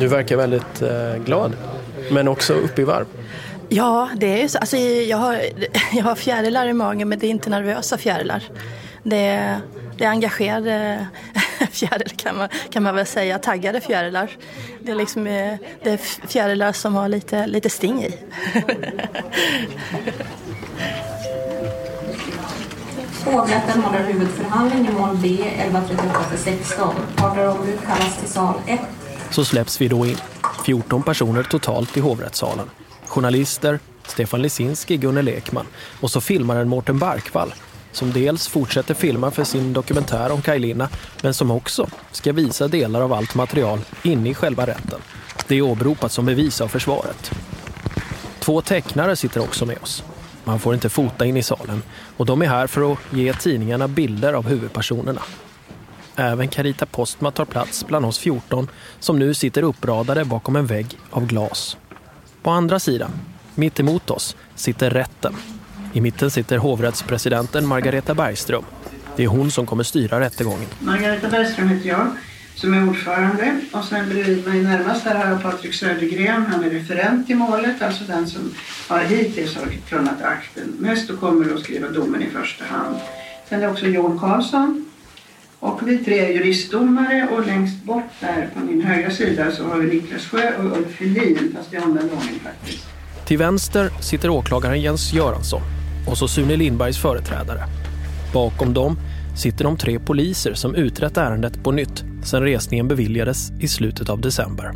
Du 0.00 0.08
verkar 0.08 0.36
väldigt 0.36 0.82
eh, 0.82 1.24
glad, 1.24 1.52
men 2.10 2.28
också 2.28 2.54
uppe 2.54 2.82
i 2.82 2.84
varv. 2.84 3.06
Ja, 3.68 4.08
det 4.16 4.26
är 4.26 4.42
ju 4.42 4.48
så. 4.48 4.58
Alltså, 4.58 4.76
jag, 4.76 5.16
har, 5.16 5.40
jag 5.92 6.04
har 6.04 6.14
fjärilar 6.14 6.66
i 6.66 6.72
magen 6.72 7.08
men 7.08 7.18
det 7.18 7.26
är 7.26 7.30
inte 7.30 7.50
nervösa 7.50 7.98
fjärilar. 7.98 8.42
Det 9.02 9.26
är, 9.26 9.60
det 9.98 10.04
är 10.04 10.08
engagerade 10.08 11.06
fjärilar 11.70 12.16
kan 12.16 12.36
man, 12.36 12.48
kan 12.70 12.82
man 12.82 12.94
väl 12.94 13.06
säga, 13.06 13.38
taggade 13.38 13.80
fjärilar. 13.80 14.30
Det 14.80 14.90
är, 14.90 14.96
liksom, 14.96 15.26
eh, 15.26 15.54
det 15.82 15.90
är 15.90 15.96
fjärilar 16.26 16.72
som 16.72 16.94
har 16.94 17.08
lite, 17.08 17.46
lite 17.46 17.70
sting 17.70 18.04
i. 18.04 18.14
Hovrätten 23.24 23.82
håller 23.82 24.04
huvudförhandling 24.04 24.88
i 24.88 24.92
mål 24.92 25.16
B 25.22 25.38
1138-16. 25.72 26.92
Partnerombud 27.16 27.78
kallas 27.86 28.18
till 28.18 28.28
sal 28.28 28.54
1. 28.66 28.80
Så 29.30 29.44
släpps 29.44 29.80
vi 29.80 29.88
då 29.88 30.06
in. 30.06 30.16
14 30.66 31.02
personer 31.02 31.42
totalt 31.42 31.96
i 31.96 32.00
hovrättssalen. 32.00 32.70
Journalister, 33.06 33.78
Stefan 34.06 34.42
Lesinski, 34.42 34.96
Gunnel 34.96 35.28
Ekman 35.28 35.66
och 36.00 36.10
så 36.10 36.20
filmaren 36.20 36.68
Mårten 36.68 36.98
Barkvall 36.98 37.54
som 37.98 38.12
dels 38.12 38.48
fortsätter 38.48 38.94
filma 38.94 39.30
för 39.30 39.44
sin 39.44 39.72
dokumentär 39.72 40.30
om 40.30 40.42
Kajlina 40.42 40.88
men 41.22 41.34
som 41.34 41.50
också 41.50 41.86
ska 42.12 42.32
visa 42.32 42.68
delar 42.68 43.00
av 43.00 43.12
allt 43.12 43.34
material 43.34 43.80
inne 44.02 44.30
i 44.30 44.34
själva 44.34 44.66
rätten. 44.66 45.00
Det 45.48 45.54
är 45.54 45.62
åberopat 45.62 46.12
som 46.12 46.26
bevis 46.26 46.60
av 46.60 46.68
försvaret. 46.68 47.30
Två 48.38 48.60
tecknare 48.60 49.16
sitter 49.16 49.40
också 49.40 49.66
med 49.66 49.78
oss. 49.82 50.04
Man 50.44 50.58
får 50.58 50.74
inte 50.74 50.88
fota 50.88 51.26
in 51.26 51.36
i 51.36 51.42
salen 51.42 51.82
och 52.16 52.26
de 52.26 52.42
är 52.42 52.46
här 52.46 52.66
för 52.66 52.92
att 52.92 52.98
ge 53.10 53.32
tidningarna 53.32 53.88
bilder 53.88 54.32
av 54.32 54.48
huvudpersonerna. 54.48 55.22
Även 56.16 56.48
Carita 56.48 56.86
Postma 56.86 57.30
tar 57.30 57.44
plats 57.44 57.86
bland 57.86 58.06
oss 58.06 58.18
14 58.18 58.68
som 59.00 59.18
nu 59.18 59.34
sitter 59.34 59.62
uppradade 59.62 60.24
bakom 60.24 60.56
en 60.56 60.66
vägg 60.66 60.98
av 61.10 61.26
glas. 61.26 61.76
På 62.42 62.50
andra 62.50 62.78
sidan, 62.78 63.10
mitt 63.54 63.80
emot 63.80 64.10
oss, 64.10 64.36
sitter 64.54 64.90
rätten. 64.90 65.36
I 65.98 66.00
mitten 66.00 66.30
sitter 66.30 66.58
hovrättspresidenten 66.58 67.66
Margareta 67.66 68.14
Bergström. 68.14 68.64
Det 69.16 69.24
är 69.24 69.28
hon 69.28 69.50
som 69.50 69.66
kommer 69.66 69.84
styra 69.84 70.20
rättegången. 70.20 70.68
Margareta 70.80 71.28
Bergström 71.28 71.68
heter 71.68 71.88
jag 71.88 72.06
som 72.54 72.74
är 72.74 72.88
ordförande 72.88 73.60
och 73.72 73.84
sen 73.84 74.08
bredvid 74.08 74.46
mig 74.46 74.62
närmast 74.62 75.04
här 75.04 75.14
har 75.14 75.30
jag 75.30 75.42
Patrik 75.42 75.74
Södergren. 75.74 76.46
Han 76.46 76.64
är 76.64 76.70
referent 76.70 77.30
i 77.30 77.34
målet, 77.34 77.82
alltså 77.82 78.04
den 78.04 78.26
som 78.26 78.54
har 78.88 79.00
hittills 79.00 79.56
har 79.56 79.66
kunnat 79.88 80.22
akten 80.22 80.76
mest 80.78 81.10
och 81.10 81.20
kommer 81.20 81.54
att 81.54 81.60
skriva 81.60 81.88
domen 81.88 82.22
i 82.22 82.26
första 82.26 82.64
hand. 82.64 82.96
Sen 83.48 83.62
är 83.62 83.66
det 83.66 83.72
också 83.72 83.86
Jon 83.86 84.18
Karlsson 84.18 84.90
och 85.58 85.88
vi 85.88 85.98
tre 85.98 86.18
är 86.18 86.28
juristdomare 86.28 87.28
och 87.32 87.46
längst 87.46 87.84
bort 87.84 88.12
där 88.20 88.48
på 88.54 88.60
min 88.60 88.82
högra 88.82 89.10
sida 89.10 89.50
så 89.50 89.64
har 89.64 89.76
vi 89.76 89.94
Niklas 89.94 90.26
Sjö 90.26 90.56
och 90.58 90.78
Ulf 90.78 91.00
Helin, 91.00 91.56
fast 91.56 91.74
i 91.74 91.78
omvänd 91.78 92.10
ordning 92.12 92.40
faktiskt. 92.44 92.84
Till 93.24 93.38
vänster 93.38 93.90
sitter 94.00 94.30
åklagaren 94.30 94.80
Jens 94.80 95.12
Göransson 95.12 95.77
och 96.10 96.18
så 96.18 96.28
Sune 96.28 96.56
Lindbergs 96.56 96.98
företrädare. 96.98 97.64
Bakom 98.32 98.74
dem 98.74 98.98
sitter 99.36 99.64
de 99.64 99.76
tre 99.76 99.98
poliser 99.98 100.54
som 100.54 100.74
utrett 100.74 101.16
ärendet 101.16 101.64
på 101.64 101.72
nytt 101.72 102.04
sedan 102.22 102.42
resningen 102.42 102.88
beviljades 102.88 103.50
i 103.60 103.68
slutet 103.68 104.08
av 104.08 104.20
december. 104.20 104.72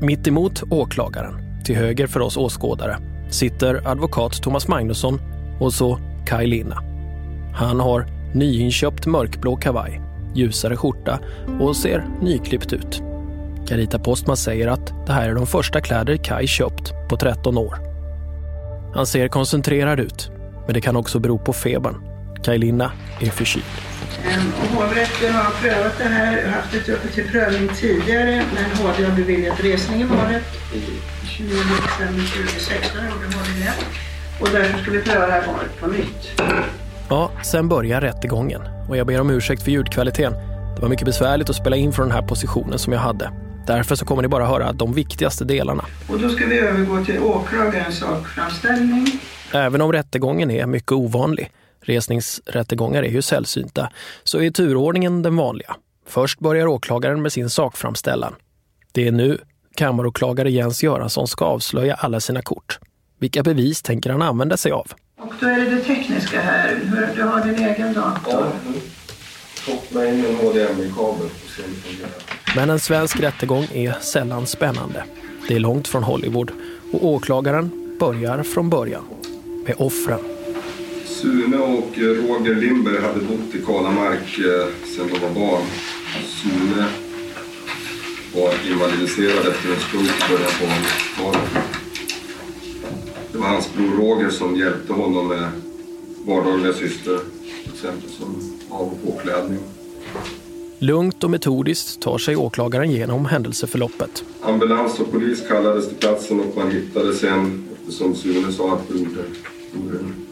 Mitt 0.00 0.26
emot 0.26 0.62
åklagaren, 0.70 1.34
till 1.64 1.76
höger 1.76 2.06
för 2.06 2.20
oss 2.20 2.36
åskådare, 2.36 2.98
sitter 3.30 3.88
advokat 3.88 4.42
Thomas 4.42 4.68
Magnusson 4.68 5.20
och 5.60 5.74
så 5.74 5.98
Kaj 6.26 6.46
Linna. 6.46 6.82
Han 7.54 7.80
har 7.80 8.06
nyinköpt 8.34 9.06
mörkblå 9.06 9.56
kavaj, 9.56 10.00
ljusare 10.34 10.76
skjorta 10.76 11.18
och 11.60 11.76
ser 11.76 12.04
nyklippt 12.22 12.72
ut. 12.72 13.02
Carita 13.68 13.98
Postman 13.98 14.36
säger 14.36 14.68
att 14.68 14.92
det 15.06 15.12
här 15.12 15.28
är 15.28 15.34
de 15.34 15.46
första 15.46 15.80
kläder 15.80 16.16
Kai 16.16 16.46
köpt 16.46 16.92
på 17.08 17.16
13 17.16 17.58
år. 17.58 17.78
Han 18.94 19.06
ser 19.06 19.28
koncentrerad 19.28 20.00
ut, 20.00 20.30
men 20.66 20.74
det 20.74 20.80
kan 20.80 20.96
också 20.96 21.18
bero 21.18 21.38
på 21.38 21.52
febern. 21.52 21.94
Kaj 22.44 22.58
Linna 22.58 22.92
är 23.20 23.30
förkyld. 23.30 23.64
Hovrätten 24.74 25.34
har 25.34 25.50
prövat 25.50 25.98
det 25.98 26.04
här, 26.04 26.48
haft 26.48 26.72
det 26.72 26.92
uppe 26.92 27.08
till 27.08 27.28
prövning 27.30 27.68
tidigare 27.68 28.42
men 28.54 28.86
HD 28.86 29.04
har 29.04 29.16
beviljat 29.16 29.60
resning 29.60 30.00
i 30.00 30.04
målet 30.04 30.42
i 30.74 30.82
29 31.28 31.50
december 31.50 32.24
2016 32.24 33.00
gjorde 33.04 33.36
HD 33.36 33.64
det. 33.64 33.74
Och 34.40 34.48
därför 34.52 34.82
ska 34.82 34.90
vi 34.90 35.00
pröva 35.00 35.26
det 35.26 35.32
här 35.32 35.46
målet 35.46 35.80
på 35.80 35.86
nytt. 35.86 36.40
Ja, 37.08 37.30
sen 37.42 37.68
börjar 37.68 38.00
rättegången 38.00 38.62
och 38.88 38.96
jag 38.96 39.06
ber 39.06 39.20
om 39.20 39.30
ursäkt 39.30 39.62
för 39.62 39.70
ljudkvaliteten. 39.70 40.32
Det 40.74 40.82
var 40.82 40.88
mycket 40.88 41.06
besvärligt 41.06 41.50
att 41.50 41.56
spela 41.56 41.76
in 41.76 41.92
från 41.92 42.08
den 42.08 42.16
här 42.16 42.26
positionen 42.26 42.78
som 42.78 42.92
jag 42.92 43.00
hade. 43.00 43.30
Därför 43.66 43.94
så 43.94 44.04
kommer 44.04 44.22
ni 44.22 44.28
bara 44.28 44.46
höra 44.46 44.72
de 44.72 44.92
viktigaste 44.92 45.44
delarna. 45.44 45.84
Och 46.08 46.18
då 46.18 46.28
ska 46.28 46.46
vi 46.46 46.58
övergå 46.58 47.04
till 47.04 47.18
åklagarens 47.22 47.98
sakframställning. 47.98 49.06
Även 49.54 49.80
om 49.80 49.92
rättegången 49.92 50.50
är 50.50 50.66
mycket 50.66 50.92
ovanlig, 50.92 51.50
resningsrättegångar 51.80 53.02
är 53.02 53.08
ju 53.10 53.22
sällsynta, 53.22 53.90
så 54.24 54.40
är 54.42 54.50
turordningen 54.50 55.22
den 55.22 55.36
vanliga. 55.36 55.76
Först 56.06 56.38
börjar 56.40 56.66
åklagaren 56.66 57.22
med 57.22 57.32
sin 57.32 57.50
sakframställan. 57.50 58.34
Det 58.92 59.08
är 59.08 59.12
nu 59.12 59.38
kammaråklagare 59.76 60.50
Jens 60.50 60.82
Göransson 60.82 61.28
ska 61.28 61.44
avslöja 61.44 61.94
alla 61.94 62.20
sina 62.20 62.42
kort. 62.42 62.78
Vilka 63.18 63.42
bevis 63.42 63.82
tänker 63.82 64.10
han 64.10 64.22
använda 64.22 64.56
sig 64.56 64.72
av? 64.72 64.92
Och 65.18 65.32
då 65.40 65.46
är 65.46 65.56
det 65.60 65.70
det 65.70 65.80
tekniska 65.80 66.40
här. 66.40 66.74
Hur- 66.84 67.08
Du 67.16 67.22
har 67.22 67.44
din 67.44 67.64
egen 67.64 67.92
dator. 67.92 68.46
Koppla 69.66 70.06
in 70.06 70.24
en 70.24 70.36
HDMI-kabel 70.36 71.24
och 71.24 71.50
se 71.56 71.62
om 71.62 71.70
det 71.74 71.80
fungerar. 71.88 72.10
Men 72.56 72.70
en 72.70 72.80
svensk 72.80 73.20
rättegång 73.20 73.66
är 73.72 73.92
sällan 74.00 74.46
spännande. 74.46 75.04
Det 75.48 75.54
är 75.54 75.60
långt 75.60 75.88
från 75.88 76.02
Hollywood 76.02 76.50
och 76.92 77.04
åklagaren 77.06 77.96
börjar 78.00 78.42
från 78.42 78.70
början 78.70 79.04
med 79.66 79.74
offren. 79.78 80.20
Sune 81.04 81.56
och 81.56 81.98
Roger 81.98 82.54
Lindberg 82.54 83.00
hade 83.00 83.20
bott 83.20 83.54
i 83.54 83.58
Kalamark 83.66 84.38
eh, 84.38 84.66
sedan 84.96 85.08
de 85.12 85.18
var 85.18 85.34
barn. 85.34 85.62
Sune 86.26 86.86
var 88.34 88.54
invalidiserad 88.72 89.46
efter 89.46 89.68
en 89.74 89.80
stroke 89.80 90.04
i 90.04 90.30
början 90.30 90.50
på 90.60 90.64
80-talet. 90.64 91.50
Det 93.32 93.38
var 93.38 93.46
hans 93.46 93.74
bror 93.74 93.96
Roger 93.96 94.30
som 94.30 94.56
hjälpte 94.56 94.92
honom 94.92 95.28
med 95.28 95.50
vardagliga 96.26 96.72
sysslor, 96.72 97.20
till 97.62 97.72
exempel 97.72 98.10
som 98.10 98.58
av 98.70 98.80
och 98.92 99.02
påklädning. 99.04 99.58
Lugnt 100.78 101.24
och 101.24 101.30
metodiskt 101.30 102.00
tar 102.00 102.18
sig 102.18 102.36
åklagaren 102.36 102.90
igenom 102.90 103.26
händelseförloppet. 103.26 104.24
Ambulans 104.42 105.00
och 105.00 105.12
polis 105.12 105.48
kallades 105.48 105.88
till 105.88 105.96
platsen 105.96 106.40
och 106.40 106.56
man 106.56 106.70
hittade 106.70 107.14
sen, 107.14 107.64
eftersom 107.80 108.14
Sune 108.14 108.52
sa 108.52 108.72
att 108.72 108.88
brodern 108.88 109.36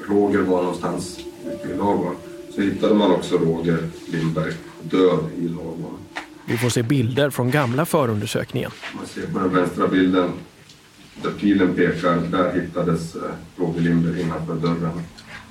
Roger 0.08 0.38
var 0.38 0.62
någonstans 0.62 1.18
ute 1.46 1.68
i 1.68 1.76
ladugården, 1.76 2.16
så 2.54 2.60
hittade 2.60 2.94
man 2.94 3.10
också 3.10 3.38
Roger 3.38 3.78
Lindberg 4.06 4.52
död 4.82 5.18
i 5.38 5.48
ladugården. 5.48 5.98
Vi 6.46 6.56
får 6.56 6.68
se 6.68 6.82
bilder 6.82 7.30
från 7.30 7.50
gamla 7.50 7.84
förundersökningen. 7.84 8.70
Man 8.96 9.06
ser 9.06 9.26
på 9.26 9.38
den 9.38 9.54
vänstra 9.54 9.88
bilden 9.88 10.30
där 11.22 11.30
pilen 11.30 11.74
pekar, 11.74 12.16
där 12.16 12.52
hittades 12.60 13.14
eh, 13.14 13.22
Roger 13.56 13.80
Lindberg 13.80 14.20
innanför 14.20 14.54
dörren, 14.54 15.02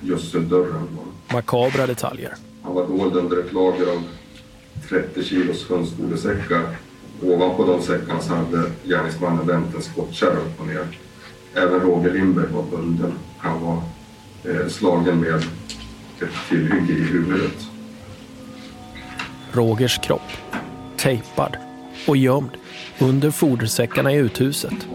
gödseldörren. 0.02 0.88
Makabra 1.34 1.88
detaljer. 1.88 2.34
Han 2.64 2.74
var 2.74 2.88
dold 2.88 3.16
under 3.16 3.38
ett 3.38 3.54
lager 3.54 3.88
av 3.92 4.04
30 4.90 5.24
kilos 5.24 5.70
hönsfodersäckar. 5.70 6.76
Ovanpå 7.24 7.66
de 7.66 7.82
säckarna 7.82 8.22
så 8.22 8.34
hade 8.34 8.72
gärningsmannen 8.84 9.48
vänt 9.48 9.76
en 9.76 9.82
skottkärra 9.82 10.38
upp 10.38 10.60
och 10.60 10.68
ner. 10.68 10.88
Även 11.54 11.80
Roger 11.80 12.14
Lindberg 12.14 12.52
var 12.52 12.64
bunden. 12.64 13.14
Han 13.42 13.62
var 13.62 13.82
eh, 14.44 14.68
slagen 14.68 15.20
med 15.20 15.36
ett 15.36 16.50
tillhygge 16.50 16.94
i 16.94 17.04
huvudet. 17.04 17.68
Rogers 19.52 19.98
kropp. 19.98 20.32
Tejpad 20.98 21.58
och 22.08 22.18
gömd 22.18 22.52
under 23.00 23.32
fodersäckarna 23.32 24.14
i 24.14 24.16
uthuset. 24.16 24.88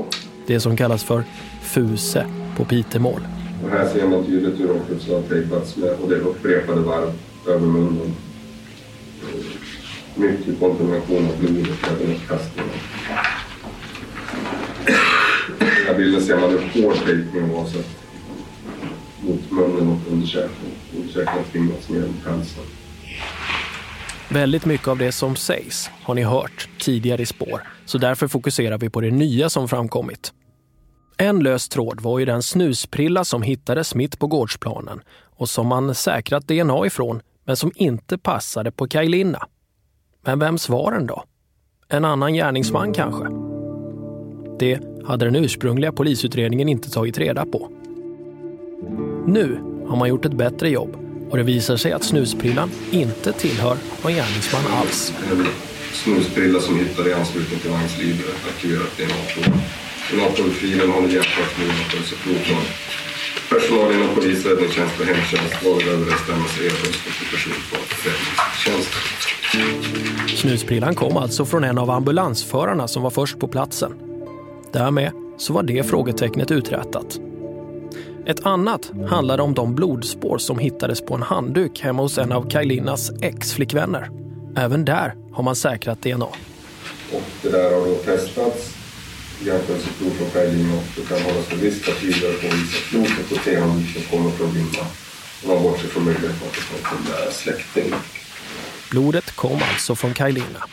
Det 0.47 0.61
som 0.61 0.76
kallas 0.76 1.05
för 1.05 1.25
fuse 1.62 2.26
på 2.57 2.65
pitemål. 2.65 3.21
Och 3.65 3.71
här 3.71 3.88
ser 3.88 4.09
man 4.09 4.25
tydligt 4.26 4.61
hur 4.61 4.71
offret 4.71 5.09
har 5.09 5.23
tejpats 5.23 5.76
med 5.76 5.91
och 5.91 6.09
det 6.09 6.17
är 6.17 6.21
upprepade 6.21 6.81
varv 6.81 7.12
över 7.49 7.67
munnen. 7.67 8.15
Mycket 10.15 10.61
kontamination 10.61 11.26
av 11.26 11.38
blodet 11.41 11.79
även 11.83 12.17
uppkastningen. 12.17 12.71
Den 15.59 15.69
här 15.87 15.95
bilden 15.99 16.23
ser 16.23 16.41
man 16.41 16.50
hur 16.50 16.83
hård 16.83 16.97
tejpningen 17.07 17.53
var 17.53 17.65
så 17.65 17.79
munnen 19.57 19.89
och 19.89 20.13
undersökning. 20.13 20.73
Underkäken 20.97 21.33
har 21.33 21.95
ner 21.95 22.07
mot 22.07 22.25
halsen. 22.25 22.65
Väldigt 24.29 24.65
mycket 24.65 24.89
av 24.89 24.99
det 24.99 25.13
som 25.13 25.37
sägs 25.37 25.91
har 26.03 26.15
ni 26.15 26.23
hört 26.23 26.69
tidigare 26.79 27.23
i 27.23 27.27
spår, 27.27 27.63
så 27.85 27.99
därför 27.99 28.29
fokuserar 28.29 28.79
vi 28.79 28.91
på 28.91 29.01
det 29.01 29.11
nya 29.11 29.49
som 29.51 29.69
framkommit. 29.69 30.33
En 31.17 31.43
lös 31.43 31.69
tråd 31.69 32.01
var 32.01 32.19
ju 32.19 32.25
den 32.25 32.43
snusprilla 32.43 33.25
som 33.25 33.43
hittades 33.43 33.95
mitt 33.95 34.19
på 34.19 34.27
gårdsplanen 34.27 35.01
och 35.37 35.49
som 35.49 35.67
man 35.67 35.95
säkrat 35.95 36.49
DNA 36.49 36.87
ifrån 36.87 37.21
men 37.45 37.57
som 37.57 37.73
inte 37.75 38.19
passade 38.19 38.71
på 38.71 38.89
Kaj 38.89 39.09
Linna. 39.09 39.47
Men 40.25 40.39
vems 40.39 40.69
var 40.69 40.93
den 40.93 41.07
då? 41.07 41.25
En 41.89 42.05
annan 42.05 42.35
gärningsman 42.35 42.93
kanske? 42.93 43.25
Det 44.59 44.81
hade 45.07 45.25
den 45.25 45.37
ursprungliga 45.37 45.93
polisutredningen 45.93 46.69
inte 46.69 46.91
tagit 46.91 47.19
reda 47.19 47.47
på. 47.47 47.71
Nu 49.26 49.59
har 49.88 49.97
man 49.97 50.09
gjort 50.09 50.25
ett 50.25 50.33
bättre 50.33 50.68
jobb 50.71 50.97
och 51.30 51.37
det 51.37 51.42
visar 51.42 51.76
sig 51.76 51.92
att 51.92 52.04
snusprillan 52.04 52.71
inte 52.90 53.33
tillhör 53.33 53.76
någon 54.02 54.12
gärningsman 54.12 54.62
alls. 54.80 55.12
Snusprilla 55.92 56.61
som 56.61 56.78
hittade 56.78 57.11
i 57.11 57.14
anslutning 57.14 57.61
till 57.61 57.71
vagnslivet 57.71 58.35
aktiverat 58.49 58.97
DNA-prov. 58.97 59.61
DNA-provfilen 60.11 60.90
har 60.90 61.00
nu 61.00 61.09
jämförts 61.09 61.59
med 61.59 61.68
undersökelseprov 61.68 62.35
från 62.35 62.62
personal 63.50 63.92
inom 63.92 64.14
polis, 64.14 64.47
räddningstjänst 64.47 65.00
och 65.00 65.06
hemtjänst 65.06 65.64
var 65.64 65.83
i 65.83 65.88
överensstämmelse 65.88 66.61
erhölls 66.61 67.02
komplikation 67.04 67.52
på 67.71 67.76
räddningstjänsten. 68.06 69.02
Snusprillan 70.37 70.95
kom 70.95 71.16
alltså 71.16 71.45
från 71.45 71.64
en 71.64 71.78
av 71.78 71.90
ambulansförarna 71.90 72.88
som 72.88 73.02
var 73.02 73.11
först 73.11 73.38
på 73.38 73.49
platsen. 73.49 73.92
Därmed 74.73 75.12
så 75.38 75.52
var 75.52 75.62
det 75.62 75.87
frågetecknet 75.87 76.50
uträtat. 76.50 77.21
Ett 78.26 78.47
annat 78.47 78.92
handlade 79.09 79.42
om 79.42 79.54
de 79.54 79.75
blodspår 79.75 80.38
som 80.38 80.59
hittades 80.59 81.00
på 81.00 81.14
en 81.14 81.23
handduk 81.23 81.80
hemma 81.80 82.02
hos 82.02 82.18
en 82.18 82.33
av 82.33 82.50
Kajlinas 82.50 83.11
ex-flickvänner. 83.23 84.11
Även 84.56 84.85
där 84.85 85.14
har 85.33 85.42
man 85.42 85.56
säkrat 85.56 86.02
DNA. 86.02 86.26
Och 87.12 87.23
det 87.42 87.49
där 87.49 87.75
har 87.75 87.87
då 87.87 87.95
testats 87.95 88.76
jämförelseprov 89.40 90.11
från 90.11 90.30
Kajlin 90.30 90.73
och 90.73 90.83
det 90.97 91.02
kan 91.09 91.23
hållas 91.23 91.47
för 91.47 91.56
visst 91.56 91.88
att 91.88 92.00
tidigare 92.00 92.33
påvisat 92.33 92.90
blodet 92.90 93.28
på 93.28 93.35
T-handduk 93.35 93.88
som 93.88 94.02
kommer 94.02 94.30
från 94.30 94.54
Linda. 94.54 94.87
Och 95.42 95.49
man 95.49 95.62
bortser 95.62 95.88
från 95.88 96.04
möjligheten 96.04 96.49
att 96.49 96.54
det 96.54 96.61
kom 96.61 96.99
från 96.99 97.12
deras 97.12 97.37
släkting. 97.37 97.95
Blodet 98.90 99.37
kom 99.37 99.59
alltså 99.73 99.95
från 99.95 100.14
Kajlina. 100.14 100.64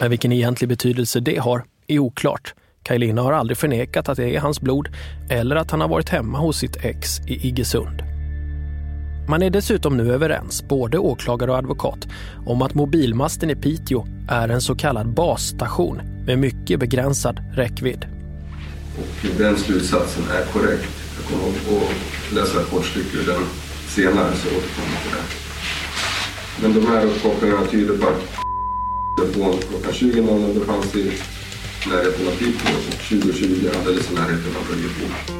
Men 0.00 0.10
vilken 0.10 0.32
egentlig 0.32 0.68
betydelse 0.68 1.20
det 1.20 1.36
har 1.36 1.64
är 1.86 1.98
oklart. 1.98 2.54
Kajlina 2.88 3.22
har 3.22 3.32
aldrig 3.32 3.58
förnekat 3.58 4.08
att 4.08 4.16
det 4.16 4.36
är 4.36 4.40
hans 4.40 4.60
blod 4.60 4.88
eller 5.30 5.56
att 5.56 5.70
han 5.70 5.80
har 5.80 5.88
varit 5.88 6.08
hemma 6.08 6.38
hos 6.38 6.58
sitt 6.58 6.84
ex 6.84 7.20
i 7.26 7.48
Iggesund. 7.48 8.02
Man 9.28 9.42
är 9.42 9.50
dessutom 9.50 9.96
nu 9.96 10.12
överens, 10.12 10.68
både 10.68 10.98
åklagare 10.98 11.50
och 11.50 11.58
advokat, 11.58 12.08
om 12.46 12.62
att 12.62 12.74
mobilmasten 12.74 13.50
i 13.50 13.56
Piteå 13.56 14.06
är 14.28 14.48
en 14.48 14.60
så 14.60 14.74
kallad 14.74 15.14
basstation 15.14 16.00
med 16.26 16.38
mycket 16.38 16.80
begränsad 16.80 17.40
räckvidd. 17.52 18.06
Och 18.98 19.38
den 19.38 19.56
slutsatsen 19.56 20.24
är 20.30 20.52
korrekt. 20.52 20.88
Jag 21.16 21.40
kommer 21.40 21.48
att 21.48 22.34
läsa 22.34 22.60
ett 22.60 22.70
kort 22.70 22.84
stycke 22.84 23.16
ur 23.16 23.26
den 23.26 23.42
senare 23.88 24.32
så 24.34 24.48
återkommer 24.48 24.92
jag 24.92 25.02
till 25.02 25.12
det. 25.12 25.24
Men 26.62 26.74
de 26.74 26.86
här 26.86 27.04
uppkopplingarna 27.04 27.66
tyder 27.66 27.98
på 27.98 28.06
att 28.06 28.22
telefon 29.18 29.58
klockan 29.70 29.92
20.00 29.92 30.58
befann 30.58 30.82
sig 30.82 31.12
närheten 31.86 32.26
av 32.26 32.30
Piteå 32.30 32.76
och 32.88 33.00
20.20 33.00 33.78
alldeles 33.78 34.10
i 34.10 34.14
närheten 34.14 34.56
av 34.56 34.70
Örebro. 34.70 35.38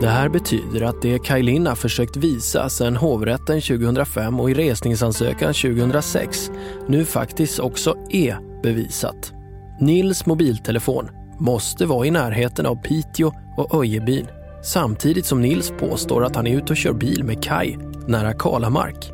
Det 0.00 0.08
här 0.08 0.28
betyder 0.28 0.82
att 0.82 1.02
det 1.02 1.18
Kaj 1.18 1.76
försökt 1.76 2.16
visa 2.16 2.68
sedan 2.68 2.96
hovrätten 2.96 3.60
2005 3.60 4.40
och 4.40 4.50
i 4.50 4.54
resningsansökan 4.54 5.54
2006 5.54 6.50
nu 6.88 7.04
faktiskt 7.04 7.58
också 7.58 7.96
är 8.10 8.62
bevisat. 8.62 9.32
Nils 9.80 10.26
mobiltelefon 10.26 11.08
måste 11.38 11.86
vara 11.86 12.06
i 12.06 12.10
närheten 12.10 12.66
av 12.66 12.82
Piteå 12.82 13.32
och 13.56 13.82
Öjebyn 13.82 14.26
samtidigt 14.64 15.26
som 15.26 15.40
Nils 15.40 15.72
påstår 15.78 16.24
att 16.24 16.36
han 16.36 16.46
är 16.46 16.56
ute 16.56 16.72
och 16.72 16.76
kör 16.76 16.92
bil 16.92 17.24
med 17.24 17.44
Kaj 17.44 17.78
nära 18.06 18.32
Kalamark. 18.32 19.12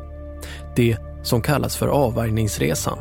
Det 0.75 0.97
som 1.23 1.41
kallas 1.41 1.77
för 1.77 1.87
avvärjningsresan. 1.87 2.97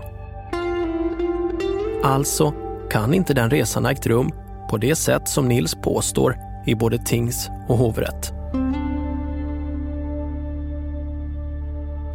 Alltså 2.02 2.67
kan 2.90 3.14
inte 3.14 3.34
den 3.34 3.50
resan 3.50 3.84
ha 3.84 3.92
ägt 3.92 4.06
rum 4.06 4.32
på 4.70 4.76
det 4.76 4.96
sätt 4.96 5.28
som 5.28 5.48
Nils 5.48 5.74
påstår 5.74 6.36
i 6.66 6.74
både 6.74 6.98
tings 6.98 7.50
och 7.68 7.78
hovrätt. 7.78 8.32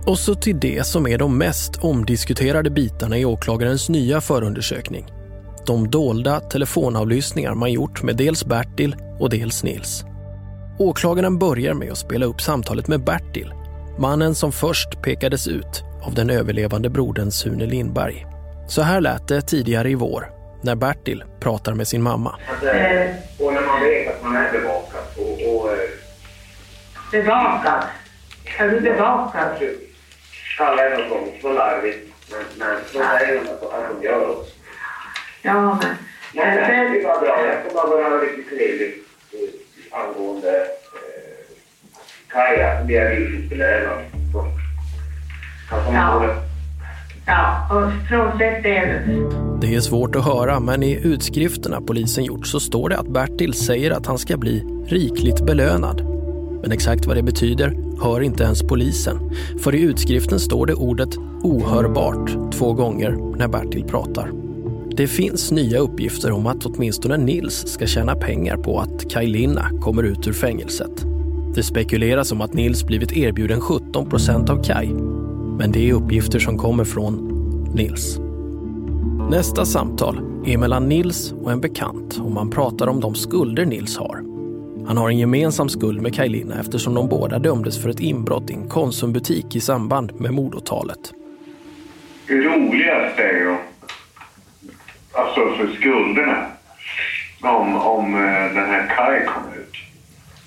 Och 0.05 0.19
så 0.19 0.35
till 0.35 0.59
det 0.59 0.87
som 0.87 1.07
är 1.07 1.17
de 1.17 1.37
mest 1.37 1.75
omdiskuterade 1.75 2.69
bitarna 2.69 3.17
i 3.17 3.25
åklagarens 3.25 3.89
nya 3.89 4.21
förundersökning. 4.21 5.05
De 5.65 5.89
dolda 5.89 6.39
telefonavlyssningar 6.39 7.53
man 7.55 7.71
gjort 7.71 8.03
med 8.03 8.17
dels 8.17 8.45
Bertil 8.45 8.95
och 9.19 9.29
dels 9.29 9.63
Nils. 9.63 10.05
Åklagaren 10.79 11.39
börjar 11.39 11.73
med 11.73 11.91
att 11.91 11.97
spela 11.97 12.25
upp 12.25 12.41
samtalet 12.41 12.87
med 12.87 13.03
Bertil, 13.03 13.53
mannen 13.99 14.35
som 14.35 14.51
först 14.51 15.01
pekades 15.01 15.47
ut 15.47 15.83
av 16.01 16.13
den 16.13 16.29
överlevande 16.29 16.89
brodern 16.89 17.31
Sune 17.31 17.65
Lindberg. 17.65 18.25
Så 18.67 18.81
här 18.81 19.01
lät 19.01 19.27
det 19.27 19.41
tidigare 19.41 19.89
i 19.89 19.95
vår 19.95 20.42
när 20.63 20.75
Bertil 20.75 21.23
pratar 21.39 21.73
med 21.73 21.87
sin 21.87 22.01
mamma. 22.01 22.35
Och 23.39 23.53
när 23.53 23.61
man 23.61 23.83
vet 23.83 24.15
att 24.15 24.23
man 24.23 24.35
är 24.35 24.51
bevakad 24.51 25.01
och... 25.17 25.55
och 25.55 25.71
eh, 25.71 25.77
Bevakad? 27.11 27.83
Är 28.57 28.69
du 28.69 28.79
bevakad? 28.81 29.49
Kalle 30.57 30.81
är 30.81 30.97
något 31.09 31.41
så 31.41 31.53
larvigt, 31.53 32.13
men, 32.31 32.39
men 32.57 32.77
så 32.91 32.91
säger 33.19 33.43
de 33.43 33.49
att, 33.49 33.73
att 33.73 33.99
de 33.99 34.05
gör 34.05 34.29
också. 34.29 34.51
Ja, 35.41 35.53
men... 35.53 35.95
Men 36.35 36.55
det 36.55 36.99
det 36.99 37.05
var 37.07 37.19
bra. 37.19 37.45
Jag 37.47 37.65
ska 37.65 37.73
bara 37.87 38.03
höra 38.03 38.21
lite 38.21 38.49
trevligt 38.49 39.07
eh, 39.33 39.99
angående 39.99 40.61
eh, 40.61 40.67
Kaja, 42.27 42.83
blir 42.83 42.95
jag 43.01 43.19
livstidsbelönad. 43.19 44.03
Ja. 45.93 46.35
Ja, 47.25 47.67
och 47.71 48.07
frånsett 48.09 48.63
det... 48.63 49.03
Det 49.61 49.75
är 49.75 49.81
svårt 49.81 50.15
att 50.15 50.25
höra, 50.25 50.59
men 50.59 50.83
i 50.83 50.99
utskrifterna 51.03 51.81
polisen 51.81 52.23
gjort 52.23 52.47
så 52.47 52.59
står 52.59 52.89
det 52.89 52.97
att 52.97 53.07
Bertil 53.07 53.53
säger 53.53 53.91
att 53.91 54.05
han 54.05 54.17
ska 54.17 54.37
bli 54.37 54.63
rikligt 54.87 55.45
belönad. 55.45 56.01
Men 56.61 56.71
exakt 56.71 57.05
vad 57.05 57.15
det 57.15 57.23
betyder 57.23 57.77
hör 58.01 58.21
inte 58.21 58.43
ens 58.43 58.61
polisen. 58.63 59.31
För 59.63 59.75
i 59.75 59.81
utskriften 59.81 60.39
står 60.39 60.65
det 60.65 60.73
ordet 60.73 61.17
ohörbart 61.43 62.53
två 62.53 62.73
gånger 62.73 63.37
när 63.37 63.47
Bertil 63.47 63.83
pratar. 63.83 64.31
Det 64.95 65.07
finns 65.07 65.51
nya 65.51 65.79
uppgifter 65.79 66.31
om 66.31 66.47
att 66.47 66.65
åtminstone 66.65 67.17
Nils 67.17 67.67
ska 67.67 67.85
tjäna 67.85 68.15
pengar 68.15 68.57
på 68.57 68.79
att 68.79 69.09
Kaj 69.09 69.27
Linna 69.27 69.69
kommer 69.81 70.03
ut 70.03 70.27
ur 70.27 70.33
fängelset. 70.33 71.05
Det 71.55 71.63
spekuleras 71.63 72.31
om 72.31 72.41
att 72.41 72.53
Nils 72.53 72.83
blivit 72.83 73.17
erbjuden 73.17 73.61
17 73.61 74.09
procent 74.09 74.49
av 74.49 74.63
Kaj. 74.63 74.93
Men 75.57 75.71
det 75.71 75.89
är 75.89 75.93
uppgifter 75.93 76.39
som 76.39 76.57
kommer 76.57 76.83
från 76.83 77.15
Nils. 77.75 78.19
Nästa 79.29 79.65
samtal 79.65 80.19
är 80.45 80.57
mellan 80.57 80.89
Nils 80.89 81.31
och 81.31 81.51
en 81.51 81.61
bekant 81.61 82.19
och 82.23 82.31
man 82.31 82.49
pratar 82.49 82.87
om 82.87 82.99
de 82.99 83.15
skulder 83.15 83.65
Nils 83.65 83.97
har. 83.97 84.23
Han 84.87 84.97
har 84.97 85.09
en 85.09 85.17
gemensam 85.17 85.69
skuld 85.69 86.01
med 86.01 86.15
Kajlina 86.15 86.59
eftersom 86.59 86.93
de 86.93 87.09
båda 87.09 87.39
dömdes 87.39 87.81
för 87.81 87.89
ett 87.89 87.99
inbrott 87.99 88.49
i 88.49 88.53
en 88.53 88.69
Konsumbutik 88.69 89.55
i 89.55 89.59
samband 89.59 90.21
med 90.21 90.33
mordåtalet. 90.33 91.13
Det 92.27 92.33
roligaste 92.33 93.23
är 93.23 93.33
ju 93.33 93.55
alltså 95.11 95.55
för 95.57 95.67
skulderna 95.79 96.45
om, 97.41 97.75
om 97.75 98.15
eh, 98.15 98.53
den 98.53 98.65
här 98.65 98.95
Kaj 98.95 99.25
kom 99.25 99.43
ut. 99.61 99.82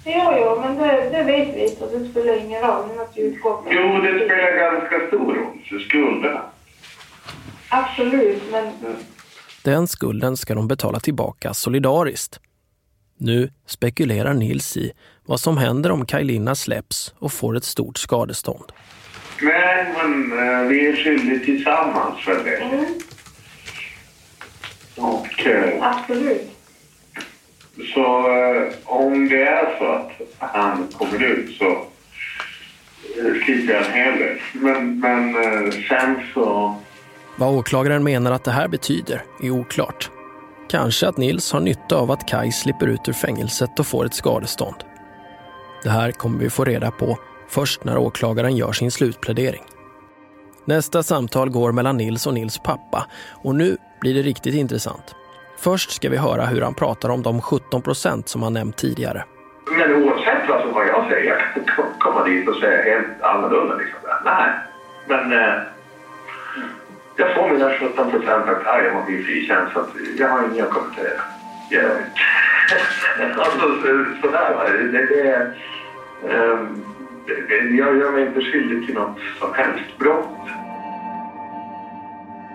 Jo, 0.08 0.32
jo, 0.40 0.60
men 0.60 0.76
det, 0.76 1.08
det 1.12 1.22
vet 1.22 1.48
vi 1.56 1.68
så 1.78 1.86
det 1.98 2.08
spelar 2.10 2.36
ingen 2.36 2.60
roll. 2.62 2.84
Att. 3.00 3.16
Jo, 3.16 3.98
det 4.00 4.24
spelar 4.26 4.56
ganska 4.56 5.06
stor 5.08 5.34
roll 5.34 5.58
för 5.68 5.78
skulderna. 5.78 6.42
Absolut, 7.68 8.42
men 8.52 8.72
Den 9.62 9.88
skulden 9.88 10.36
ska 10.36 10.54
de 10.54 10.68
betala 10.68 11.00
tillbaka 11.00 11.54
solidariskt. 11.54 12.40
Nu 13.18 13.50
spekulerar 13.66 14.34
Nils 14.34 14.76
i 14.76 14.92
vad 15.26 15.40
som 15.40 15.56
händer 15.58 15.90
om 15.90 16.06
Kajlina 16.06 16.54
släpps 16.54 17.14
och 17.18 17.32
får 17.32 17.56
ett 17.56 17.64
stort 17.64 17.98
skadestånd. 17.98 18.72
Men, 19.42 19.92
men 19.92 20.38
eh, 20.38 20.68
vi 20.68 20.86
är 20.86 20.96
skyldiga 20.96 21.38
tillsammans 21.44 22.20
för 22.24 22.44
det. 22.44 22.56
mm, 22.56 22.84
Och 24.96 25.46
eh, 25.46 25.82
absolut 25.82 26.55
så 27.94 28.30
eh, 28.30 28.72
om 28.84 29.28
det 29.28 29.42
är 29.42 29.78
så 29.78 29.84
att 29.84 30.10
han 30.38 30.88
kommer 30.88 31.24
ut 31.24 31.56
så 31.56 31.66
eh, 31.66 33.44
slipper 33.44 33.74
jag 33.74 33.86
en 33.86 33.92
hel 33.92 34.18
del. 34.18 34.38
Men, 34.52 35.00
men 35.00 35.36
eh, 35.36 35.72
sen 35.88 36.16
så... 36.34 36.76
Vad 37.36 37.54
åklagaren 37.54 38.04
menar 38.04 38.32
att 38.32 38.44
det 38.44 38.50
här 38.50 38.68
betyder 38.68 39.22
är 39.42 39.50
oklart. 39.50 40.10
Kanske 40.68 41.08
att 41.08 41.16
Nils 41.16 41.52
har 41.52 41.60
nytta 41.60 41.96
av 41.96 42.10
att 42.10 42.28
Kaj 42.28 42.52
slipper 42.52 42.86
ut 42.86 43.08
ur 43.08 43.12
fängelset 43.12 43.78
och 43.78 43.86
får 43.86 44.06
ett 44.06 44.14
skadestånd. 44.14 44.76
Det 45.82 45.90
här 45.90 46.12
kommer 46.12 46.38
vi 46.38 46.50
få 46.50 46.64
reda 46.64 46.90
på 46.90 47.18
först 47.48 47.84
när 47.84 47.98
åklagaren 47.98 48.56
gör 48.56 48.72
sin 48.72 48.90
slutplädering. 48.90 49.62
Nästa 50.64 51.02
samtal 51.02 51.50
går 51.50 51.72
mellan 51.72 51.96
Nils 51.96 52.26
och 52.26 52.34
Nils 52.34 52.58
pappa 52.58 53.06
och 53.44 53.54
nu 53.54 53.76
blir 54.00 54.14
det 54.14 54.22
riktigt 54.22 54.54
intressant. 54.54 55.15
Först 55.58 55.90
ska 55.90 56.08
vi 56.08 56.16
höra 56.16 56.44
hur 56.44 56.62
han 56.62 56.74
pratar 56.74 57.08
om 57.08 57.22
de 57.22 57.40
17 57.42 57.82
procent 57.82 58.28
som 58.28 58.42
han 58.42 58.52
nämnt 58.52 58.76
tidigare. 58.76 59.24
Men 59.78 59.94
oavsett 60.04 60.48
vad, 60.48 60.62
som 60.62 60.72
vad 60.72 60.86
jag 60.88 61.08
säger, 61.10 61.30
jag 61.30 61.38
kan 61.66 61.76
k- 61.76 61.90
komma 61.98 62.24
dit 62.24 62.48
och 62.48 62.54
säga 62.56 62.82
helt 62.94 63.22
annorlunda. 63.22 63.74
Liksom. 63.74 63.98
Nej, 64.24 64.50
men 65.08 65.32
eh, 65.32 65.54
jag 67.16 67.34
får 67.34 67.48
mina 67.48 67.70
17 67.70 68.10
procent 68.10 68.48
att 68.48 68.62
ja, 68.64 68.80
jag 68.82 68.94
må 68.94 69.02
bli 69.02 69.22
frikänd 69.24 69.68
så 69.74 69.84
jag 70.18 70.28
har 70.28 70.42
inget 70.52 70.64
att 70.66 70.70
kommentera. 70.72 71.20
Yeah. 71.70 71.90
alltså 73.38 73.58
så- 73.58 74.06
sådär 74.22 74.54
va. 74.54 74.64
Det, 74.64 74.88
det, 74.92 75.06
det, 75.06 75.52
det, 77.48 77.76
jag 77.76 77.96
gör 77.98 78.10
mig 78.10 78.26
inte 78.26 78.40
skyldig 78.40 78.86
till 78.86 78.94
något 78.94 79.18
som 79.38 79.54
helst 79.54 79.98
brott. 79.98 80.28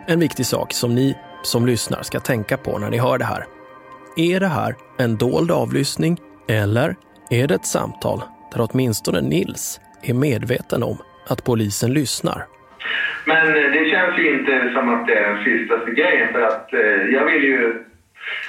En 0.07 0.19
viktig 0.19 0.45
sak 0.45 0.73
som 0.73 0.95
ni 0.95 1.17
som 1.43 1.65
lyssnar 1.65 2.01
ska 2.03 2.19
tänka 2.19 2.57
på 2.57 2.77
när 2.77 2.89
ni 2.89 2.97
hör 2.97 3.17
det 3.17 3.25
här. 3.25 3.45
Är 4.17 4.39
det 4.39 4.47
här 4.47 4.75
en 4.97 5.17
dold 5.17 5.51
avlyssning 5.51 6.17
eller 6.47 6.95
är 7.29 7.47
det 7.47 7.55
ett 7.55 7.65
samtal 7.65 8.21
där 8.53 8.67
åtminstone 8.71 9.21
Nils 9.21 9.79
är 10.01 10.13
medveten 10.13 10.83
om 10.83 10.97
att 11.27 11.43
polisen 11.43 11.93
lyssnar? 11.93 12.45
Men 13.25 13.47
eh, 13.47 13.53
det 13.71 13.89
känns 13.91 14.19
ju 14.19 14.39
inte 14.39 14.71
som 14.73 14.89
att 14.93 15.07
det 15.07 15.13
är 15.13 15.33
den 15.33 15.43
sistaste 15.43 15.91
grejen 15.91 16.33
för 16.33 16.41
att 16.41 16.73
eh, 16.73 16.79
jag 17.13 17.25
vill 17.25 17.43
ju 17.43 17.83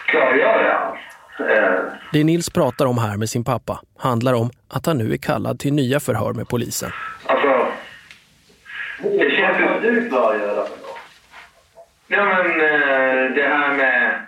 klargöra. 0.07 0.97
Eh, 1.39 1.85
Det 2.13 2.25
Nils 2.25 2.51
pratar 2.51 2.87
om 2.87 2.99
här 2.99 3.17
med 3.17 3.29
sin 3.29 3.45
pappa 3.45 3.81
handlar 3.99 4.33
om 4.35 4.51
att 4.69 4.87
han 4.87 4.99
nu 4.99 5.13
är 5.13 5.17
kallad 5.17 5.59
till 5.59 5.73
nya 5.73 6.01
förhör 6.01 6.33
med 6.33 6.49
polisen. 6.49 6.91
alltså, 7.27 7.67
det 9.03 9.31
känns 9.37 9.61
ju... 9.61 9.65
Vad 9.67 9.83
du 9.83 10.09
klargöra? 10.09 10.67
Ja 12.13 12.25
men 12.25 12.47
eh, 12.47 13.35
det 13.35 13.43
här 13.43 13.77
med 13.77 14.27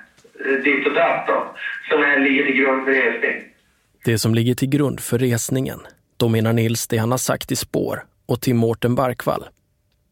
ditt 0.64 0.86
och 0.86 0.94
datt 0.94 1.26
då, 1.26 1.54
som 1.90 2.02
är, 2.02 2.20
ligger 2.20 2.44
till 2.44 2.56
grund 2.56 2.84
för 2.84 2.92
resning. 2.92 3.42
Det 4.04 4.18
som 4.18 4.34
ligger 4.34 4.54
till 4.54 4.68
grund 4.68 5.00
för 5.00 5.18
resningen, 5.18 5.80
då 6.16 6.28
menar 6.28 6.52
Nils 6.52 6.86
det 6.86 6.96
han 6.96 7.10
har 7.10 7.18
sagt 7.18 7.52
i 7.52 7.56
spår 7.56 8.04
och 8.26 8.40
till 8.40 8.54
Mårten 8.54 8.94
Barkvall. 8.94 9.44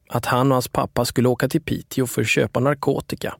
Att 0.09 0.27
han 0.27 0.53
och 0.53 0.55
hans 0.55 0.69
pappa 0.69 1.05
skulle 1.05 1.29
åka 1.29 1.49
till 1.49 1.63
Piteå 1.63 2.07
för 2.07 2.23
att 2.23 2.29
köpa 2.29 2.61
narkotika. 2.61 3.35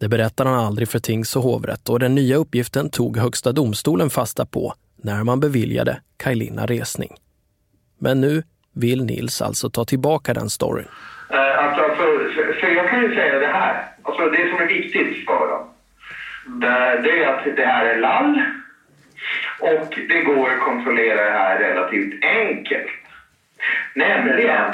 Det 0.00 0.08
berättar 0.08 0.44
han 0.44 0.54
aldrig 0.54 0.88
för 0.88 0.98
tings 0.98 1.36
och 1.36 1.42
hovrätt 1.42 1.88
och 1.88 1.98
den 1.98 2.14
nya 2.14 2.36
uppgiften 2.36 2.90
tog 2.90 3.16
Högsta 3.16 3.52
domstolen 3.52 4.10
fasta 4.10 4.46
på 4.46 4.74
när 4.96 5.24
man 5.24 5.40
beviljade 5.40 6.00
Kajlina 6.16 6.66
resning. 6.66 7.14
Men 7.98 8.20
nu 8.20 8.42
vill 8.72 9.04
Nils 9.04 9.42
alltså 9.42 9.70
ta 9.70 9.84
tillbaka 9.84 10.34
den 10.34 10.50
storyn. 10.50 10.88
Eh, 11.30 11.64
alltså, 11.64 11.82
alltså, 11.82 12.04
för 12.60 12.68
jag 12.68 12.90
kan 12.90 13.02
ju 13.02 13.14
säga 13.14 13.38
det 13.38 13.46
här, 13.46 13.84
alltså 14.02 14.30
det 14.30 14.50
som 14.50 14.58
är 14.58 14.66
viktigt 14.66 15.26
för 15.26 15.48
dem, 15.48 15.68
det 17.02 17.24
är 17.24 17.28
att 17.28 17.56
det 17.56 17.64
här 17.64 17.86
är 17.86 18.00
lall 18.00 18.42
och 19.60 19.98
det 20.08 20.20
går 20.20 20.50
att 20.50 20.60
kontrollera 20.60 21.24
det 21.24 21.30
här 21.30 21.58
relativt 21.58 22.24
enkelt. 22.24 22.90
Nämligen... 23.94 24.72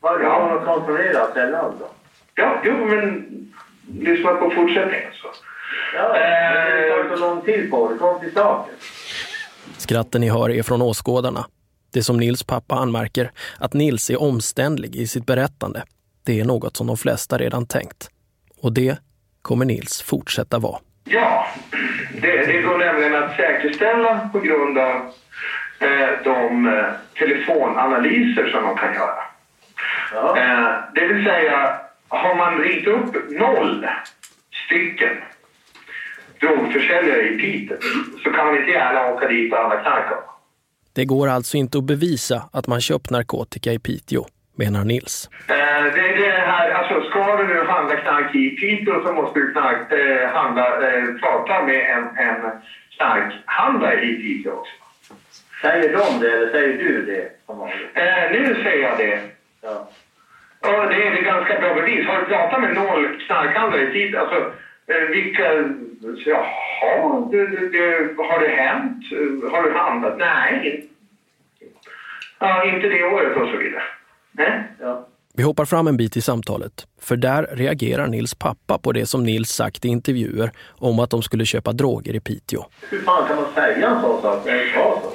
Vad 0.00 0.20
har 0.20 0.54
man 0.54 0.64
kontrollerat 0.64 1.34
sällan 1.34 1.74
då? 1.80 1.88
Ja, 2.34 2.60
jo 2.64 2.86
men 2.86 3.26
lyssna 4.00 4.34
på 4.34 4.50
fortsättningen 4.50 5.10
så. 5.22 5.28
Ja, 5.94 6.12
men 6.12 6.82
det 6.82 7.08
tar 7.08 7.16
så 7.16 7.20
lång 7.20 7.42
tid 7.42 7.70
på 7.70 7.92
det. 7.92 7.98
Kom 7.98 8.20
till 8.20 8.32
saken. 8.32 8.74
Skratten 9.76 10.20
ni 10.20 10.28
hör 10.30 10.50
är 10.50 10.62
från 10.62 10.82
åskådarna. 10.82 11.44
Det 11.98 12.02
som 12.02 12.16
Nils 12.16 12.44
pappa 12.44 12.74
anmärker, 12.74 13.30
att 13.60 13.74
Nils 13.74 14.10
är 14.10 14.22
omständlig 14.22 14.96
i 14.96 15.06
sitt 15.06 15.26
berättande, 15.26 15.82
det 16.26 16.40
är 16.40 16.44
något 16.44 16.76
som 16.76 16.86
de 16.86 16.96
flesta 16.96 17.38
redan 17.38 17.66
tänkt. 17.66 18.10
Och 18.62 18.72
det 18.72 18.98
kommer 19.42 19.64
Nils 19.64 20.02
fortsätta 20.02 20.58
vara. 20.58 20.78
Ja, 21.04 21.46
det, 22.22 22.46
det 22.46 22.62
går 22.62 22.78
nämligen 22.78 23.22
att 23.22 23.36
säkerställa 23.36 24.28
på 24.32 24.40
grund 24.40 24.78
av 24.78 24.96
eh, 25.78 26.10
de 26.24 26.68
eh, 26.68 26.84
telefonanalyser 27.18 28.50
som 28.50 28.62
de 28.62 28.76
kan 28.76 28.94
göra. 28.94 29.22
Eh, 30.36 30.74
det 30.94 31.06
vill 31.06 31.24
säga, 31.24 31.80
har 32.08 32.34
man 32.34 32.58
ringt 32.58 32.86
upp 32.86 33.30
noll 33.30 33.86
stycken 34.66 35.16
drogförsäljare 36.40 37.28
i 37.28 37.38
Piteå 37.38 37.76
så 38.24 38.30
kan 38.30 38.46
man 38.46 38.56
inte 38.56 38.70
gärna 38.70 39.06
åka 39.06 39.28
dit 39.28 39.52
och 39.52 39.58
handla 39.58 39.80
knark 39.80 40.12
av. 40.12 40.37
Det 40.98 41.04
går 41.04 41.28
alltså 41.28 41.56
inte 41.56 41.78
att 41.78 41.84
bevisa 41.84 42.48
att 42.52 42.66
man 42.66 42.80
köpt 42.80 43.10
narkotika 43.10 43.72
i 43.72 43.78
Piteå, 43.78 44.22
menar 44.56 44.84
Nils. 44.84 45.30
Eh, 45.48 45.84
det, 45.94 46.06
det 46.22 46.30
här, 46.30 46.70
alltså 46.70 47.10
ska 47.10 47.36
du 47.36 47.44
nu 47.46 47.60
handla 47.64 47.96
knark 47.96 48.34
i 48.34 48.50
Piteå 48.50 49.04
så 49.04 49.12
måste 49.12 49.38
du 49.38 49.52
knark, 49.52 49.92
eh, 49.92 50.28
handla, 50.28 50.66
eh, 50.88 51.04
prata 51.22 51.62
med 51.62 51.80
en, 51.96 52.04
en 52.26 52.40
knarkhandlare 52.96 54.02
i 54.02 54.14
Piteå 54.22 54.52
också. 54.52 54.72
Säger 55.62 55.88
de 55.96 56.20
det 56.20 56.32
eller 56.32 56.50
säger 56.50 56.78
du 56.78 57.06
det? 57.06 57.24
Eh, 58.02 58.30
nu 58.32 58.62
säger 58.62 58.82
jag 58.88 58.98
det. 58.98 59.20
Ja. 59.62 59.88
Ja, 60.62 60.86
det 60.86 61.06
är 61.06 61.12
ett 61.12 61.24
ganska 61.24 61.60
bra 61.60 61.74
bevis. 61.74 62.06
Har 62.06 62.20
du 62.20 62.26
pratat 62.26 62.60
med 62.60 62.74
noll 62.74 63.20
knarkhandlare 63.26 63.82
i 63.82 63.86
Piteå, 63.86 64.20
alltså 64.20 64.52
eh, 64.86 65.08
vilka... 65.10 65.44
Jaha, 66.80 67.28
det, 67.30 67.46
det, 67.46 67.68
det, 67.68 68.14
har 68.22 68.40
det 68.40 68.48
hänt? 68.48 69.04
Eh, 69.12 69.50
Har 69.50 69.62
du 69.62 69.72
handlat? 69.78 70.18
Nej. 70.18 70.88
Ja, 72.38 72.64
inte 72.64 72.88
det 72.88 73.04
året 73.04 73.36
och 73.36 73.48
så 73.48 73.56
vidare. 73.56 73.82
Nej? 74.32 74.62
Ja. 74.80 75.06
Vi 75.34 75.42
hoppar 75.42 75.64
fram 75.64 75.86
en 75.86 75.96
bit 75.96 76.16
i 76.16 76.20
samtalet, 76.20 76.86
för 77.00 77.16
där 77.16 77.48
reagerar 77.52 78.06
Nils 78.06 78.34
pappa 78.34 78.78
på 78.78 78.92
det 78.92 79.06
som 79.06 79.24
Nils 79.24 79.48
sagt 79.48 79.84
i 79.84 79.88
intervjuer 79.88 80.50
om 80.78 80.98
att 80.98 81.10
de 81.10 81.22
skulle 81.22 81.44
köpa 81.44 81.72
droger 81.72 82.14
i 82.14 82.20
Piteå. 82.20 82.64
Hur 82.90 83.00
fan 83.00 83.28
kan 83.28 83.36
man 83.36 83.52
säga 83.54 83.88
en 83.88 84.00
sån 84.02 84.22
sak 84.22 84.46
när 84.46 84.54
det 84.54 84.68
ska 84.70 84.80
så? 84.80 85.12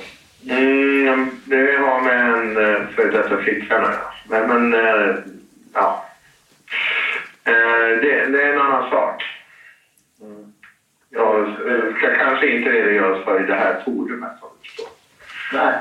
Mm, 0.49 1.29
det 1.45 1.77
har 1.77 2.01
med 2.01 2.33
en 2.33 2.57
uh, 2.57 2.87
före 2.95 3.11
detta 3.11 3.37
flickvän. 3.37 3.85
Men, 4.29 4.47
men 4.47 4.73
eh, 4.73 5.15
ja. 5.73 6.05
Eh, 7.45 8.01
det, 8.01 8.25
det 8.31 8.43
är 8.43 8.53
en 8.53 8.61
annan 8.61 8.89
sak. 8.89 9.22
Jag 11.15 11.39
eh, 11.39 11.95
ska 11.97 12.15
kanske 12.15 12.47
inte 12.47 12.69
redogöras 12.69 13.23
för 13.23 13.43
i 13.43 13.47
det 13.47 13.55
här 13.55 13.81
forumet 13.85 14.31
som 14.39 14.49
du 14.61 14.67
förstår. 14.67 14.87
Nej. 15.53 15.73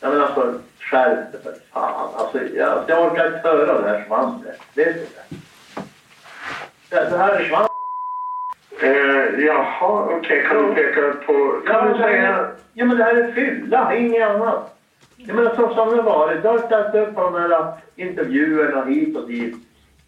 Ja, 0.00 0.10
men 0.10 0.20
alltså, 0.20 0.60
skärp 0.80 1.32
dig 1.32 1.42
för 1.42 1.54
fan. 1.72 2.10
Alltså, 2.14 2.38
jag, 2.54 2.84
jag 2.86 3.12
orkar 3.12 3.26
inte 3.26 3.48
höra 3.48 3.80
det 3.80 3.88
här 3.88 4.04
svanset. 4.06 4.60
Vet 4.74 4.94
du 4.94 5.00
det? 5.00 5.36
Det, 6.90 7.10
det 7.10 7.18
här 7.18 7.40
är 7.40 7.48
svans. 7.48 7.68
Eh, 8.82 9.44
jaha, 9.44 10.08
okej. 10.10 10.46
Kan 10.48 10.56
du 10.56 10.74
peka 10.74 11.00
på... 11.26 11.60
Kan 11.66 11.92
du 11.92 11.98
säga... 11.98 12.50
Ja, 12.72 12.84
men 12.84 12.96
det 12.96 13.04
här 13.04 13.14
är 13.14 13.32
fylla, 13.32 13.96
inget 13.96 14.28
annat. 14.28 14.78
Jag 15.16 15.36
menar, 15.36 15.54
så 15.54 15.74
som 15.74 15.90
det 15.90 15.96
har 15.96 16.02
varit. 16.02 16.42
Du 16.42 16.48
har 16.48 16.58
ställt 16.58 16.94
upp 16.94 17.14
på 17.14 17.22
de 17.22 17.34
här 17.34 17.72
intervjuerna 17.96 18.84
hit 18.84 19.16
och 19.16 19.28
dit. 19.28 19.56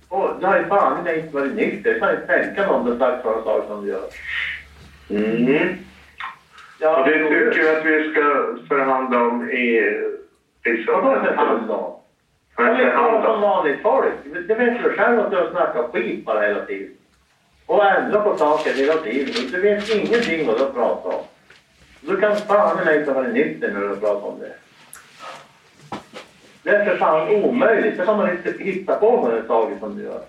Och 0.08 0.30
du 0.40 0.46
har 0.46 0.58
ju 0.58 0.64
fan 0.64 1.08
inte 1.08 1.34
varit 1.34 1.54
nykter. 1.54 1.90
Jag 1.90 2.00
kan 2.00 2.10
inte 2.10 2.26
tänka 2.26 2.60
mig 2.60 2.70
om 2.70 2.84
du 2.84 2.92
har 2.92 2.98
sagt 2.98 3.22
sådana 3.22 3.44
saker 3.44 3.68
som 3.68 3.84
du 3.84 3.90
gör. 3.90 4.04
Mm. 5.10 5.78
Ja, 6.80 7.00
och 7.00 7.08
det 7.08 7.28
tycker 7.28 7.64
jag 7.64 7.76
att 7.76 7.86
vi 7.86 8.10
ska 8.10 8.56
förhandla 8.68 9.22
om 9.22 9.50
i... 9.50 9.80
Liksom, 10.64 10.94
Vadå 10.94 11.20
förhandla 11.20 11.74
om? 11.74 11.92
Jag 12.56 12.76
vill 12.76 12.90
prata 12.90 13.32
som 13.32 13.40
vanligt 13.40 13.82
folk. 13.82 14.14
Det 14.48 14.54
vet 14.54 14.82
du 14.82 14.92
själv 14.92 15.20
att 15.20 15.30
du 15.30 15.36
har 15.36 15.50
snackat 15.50 15.92
skit 15.92 16.24
bara 16.24 16.40
hela 16.40 16.64
tiden. 16.64 16.92
Och 17.66 17.84
ändra 17.84 18.20
på 18.20 18.36
saker 18.36 18.74
hela 18.74 18.94
tiden. 18.94 19.50
Du 19.50 19.60
vet 19.60 19.94
ingenting 19.94 20.46
vad 20.46 20.58
du 20.58 20.72
pratar 20.72 21.10
om. 21.10 21.24
Du 22.00 22.20
kan 22.20 22.36
fan 22.36 22.84
mig 22.84 22.98
inte 22.98 23.12
vara 23.12 23.28
nykter 23.28 23.72
när 23.72 23.80
du 23.80 23.96
pratar 23.96 24.28
om 24.28 24.38
det. 24.40 24.52
Det 26.62 26.70
är 26.70 26.84
för 26.84 26.96
fan 26.96 27.28
omöjligt. 27.28 27.98
Det 27.98 28.04
kan 28.06 28.16
man 28.16 28.30
inte 28.30 28.64
hitta 28.64 28.96
på 28.96 29.22
med 29.22 29.36
den 29.36 29.46
saker 29.46 29.78
som 29.78 29.96
du 29.96 30.02
gör. 30.02 30.22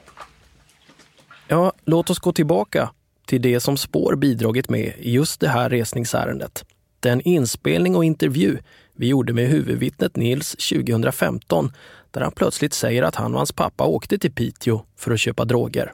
Ja, 1.47 1.73
låt 1.85 2.09
oss 2.09 2.19
gå 2.19 2.31
tillbaka 2.31 2.89
till 3.27 3.41
det 3.41 3.59
som 3.59 3.77
Spår 3.77 4.15
bidragit 4.15 4.69
med 4.69 4.93
i 4.97 5.11
just 5.11 5.39
det 5.39 5.47
här 5.47 5.69
resningsärendet. 5.69 6.65
Den 6.99 7.21
inspelning 7.21 7.95
och 7.95 8.05
intervju 8.05 8.57
vi 8.95 9.07
gjorde 9.07 9.33
med 9.33 9.47
huvudvittnet 9.47 10.15
Nils 10.15 10.51
2015 10.51 11.71
där 12.11 12.21
han 12.21 12.31
plötsligt 12.31 12.73
säger 12.73 13.03
att 13.03 13.15
han 13.15 13.33
och 13.33 13.39
hans 13.39 13.51
pappa 13.51 13.83
åkte 13.83 14.17
till 14.17 14.31
Piteå 14.31 14.81
för 14.97 15.11
att 15.11 15.19
köpa 15.19 15.45
droger. 15.45 15.91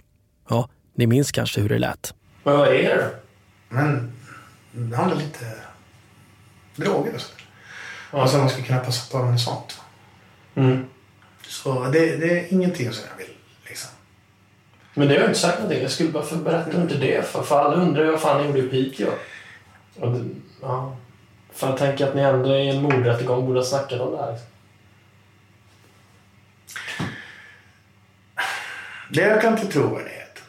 Ja, 0.49 0.69
ni 0.95 1.07
minns 1.07 1.31
kanske 1.31 1.61
hur 1.61 1.69
det 1.69 1.79
lät. 1.79 2.13
Men 2.43 2.57
vad 2.57 2.67
är 2.67 2.97
det? 2.97 3.09
Men 3.69 4.11
det 4.71 4.95
handlar 4.95 5.17
lite 5.17 5.45
droger 6.75 7.13
och 7.15 7.21
så. 7.21 7.33
Alltså 8.11 8.37
man 8.37 8.49
ska 8.49 8.63
kunna 8.63 8.79
passa 8.79 9.17
på 9.17 9.25
med 9.25 9.41
sånt. 9.41 9.81
Mm. 10.55 10.85
Så 11.47 11.83
det, 11.83 12.17
det 12.17 12.39
är 12.39 12.53
ingenting 12.53 12.91
som 12.91 13.05
jag 13.11 13.25
vill. 13.25 13.32
Men 14.93 15.07
det 15.07 15.13
har 15.13 15.21
jag 15.21 15.29
inte 15.29 15.39
sagt 15.39 15.59
någonting. 15.59 15.81
Jag 15.81 15.91
skulle 15.91 16.09
bara 16.09 16.23
för 16.23 16.35
berätta 16.35 16.81
inte 16.81 16.95
det. 16.95 17.25
För, 17.25 17.43
för 17.43 17.59
alla 17.59 17.75
undrar 17.75 18.03
ju 18.03 18.11
vad 18.11 18.19
fan 18.21 18.41
ni 18.41 18.47
gjorde 18.47 18.59
i 18.59 18.69
Piteå. 18.69 19.09
Och 19.99 20.11
det, 20.11 20.25
ja. 20.61 20.95
För 21.53 21.67
jag 21.67 21.77
tänker 21.77 22.07
att 22.07 22.15
ni 22.15 22.21
ändå 22.21 22.55
i 22.55 22.69
en 22.69 22.81
mordrättegång 22.81 23.45
borde 23.45 23.59
ha 23.59 23.65
snackat 23.65 24.01
om 24.01 24.11
det 24.11 24.17
här. 24.17 24.31
Liksom. 24.31 24.47
Det 29.09 29.23
ökar 29.23 29.51
inte 29.51 29.67
trovärdighet. 29.67 30.43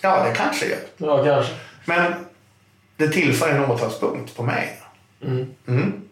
Ja, 0.00 0.24
det 0.24 0.34
kanske 0.34 0.66
gör. 0.66 0.78
Ja, 0.96 1.24
kanske. 1.24 1.54
Men 1.84 2.26
det 2.96 3.08
tillför 3.08 3.48
en 3.48 3.70
åtalspunkt 3.70 4.36
på 4.36 4.42
mig. 4.42 4.80
Mm. 5.22 5.54
Mm. 5.66 6.08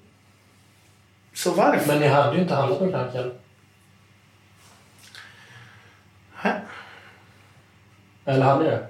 Så 1.35 1.51
varför? 1.51 1.87
Men 1.87 2.01
ni 2.01 2.07
hade 2.07 2.37
ju 2.37 2.43
inte 2.43 2.55
handlat 2.55 2.81
med 2.81 2.91
knark 2.91 3.15
heller. 3.15 3.33
Eller 8.25 8.45
hade 8.45 8.65
det? 8.65 8.81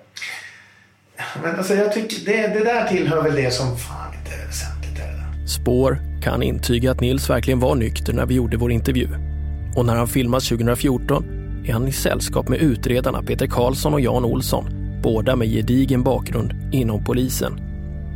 Men 1.43 1.57
alltså 1.57 1.75
jag 1.75 1.93
tycker 1.93 2.27
det, 2.27 2.59
det 2.59 2.65
där 2.65 2.89
tillhör 2.89 3.23
väl 3.23 3.35
det 3.35 3.51
som 3.51 3.77
fan 3.77 4.15
inte 4.15 4.35
är 4.43 4.47
väsentligt. 4.47 4.99
Är 4.99 5.41
det? 5.43 5.49
Spår 5.49 5.99
kan 6.23 6.43
intyga 6.43 6.91
att 6.91 7.01
Nils 7.01 7.31
verkligen 7.31 7.61
var 7.61 7.75
nykter 7.75 8.13
när 8.13 8.27
vi 8.27 8.35
gjorde 8.35 8.57
vår 8.57 8.73
intervju. 8.73 9.09
Och 9.77 9.87
när 9.87 9.97
han 9.97 10.09
filmas 10.09 10.49
2014 10.49 11.25
är 11.67 11.73
han 11.73 11.89
i 11.89 11.93
sällskap 11.93 12.49
med 12.49 12.59
utredarna 12.59 13.23
Peter 13.23 13.47
Karlsson 13.47 13.95
och 13.95 14.01
Jan 14.01 14.25
Olsson, 14.25 14.65
båda 15.03 15.37
med 15.37 15.49
gedigen 15.49 16.03
bakgrund 16.03 16.75
inom 16.75 17.05
polisen. 17.05 17.61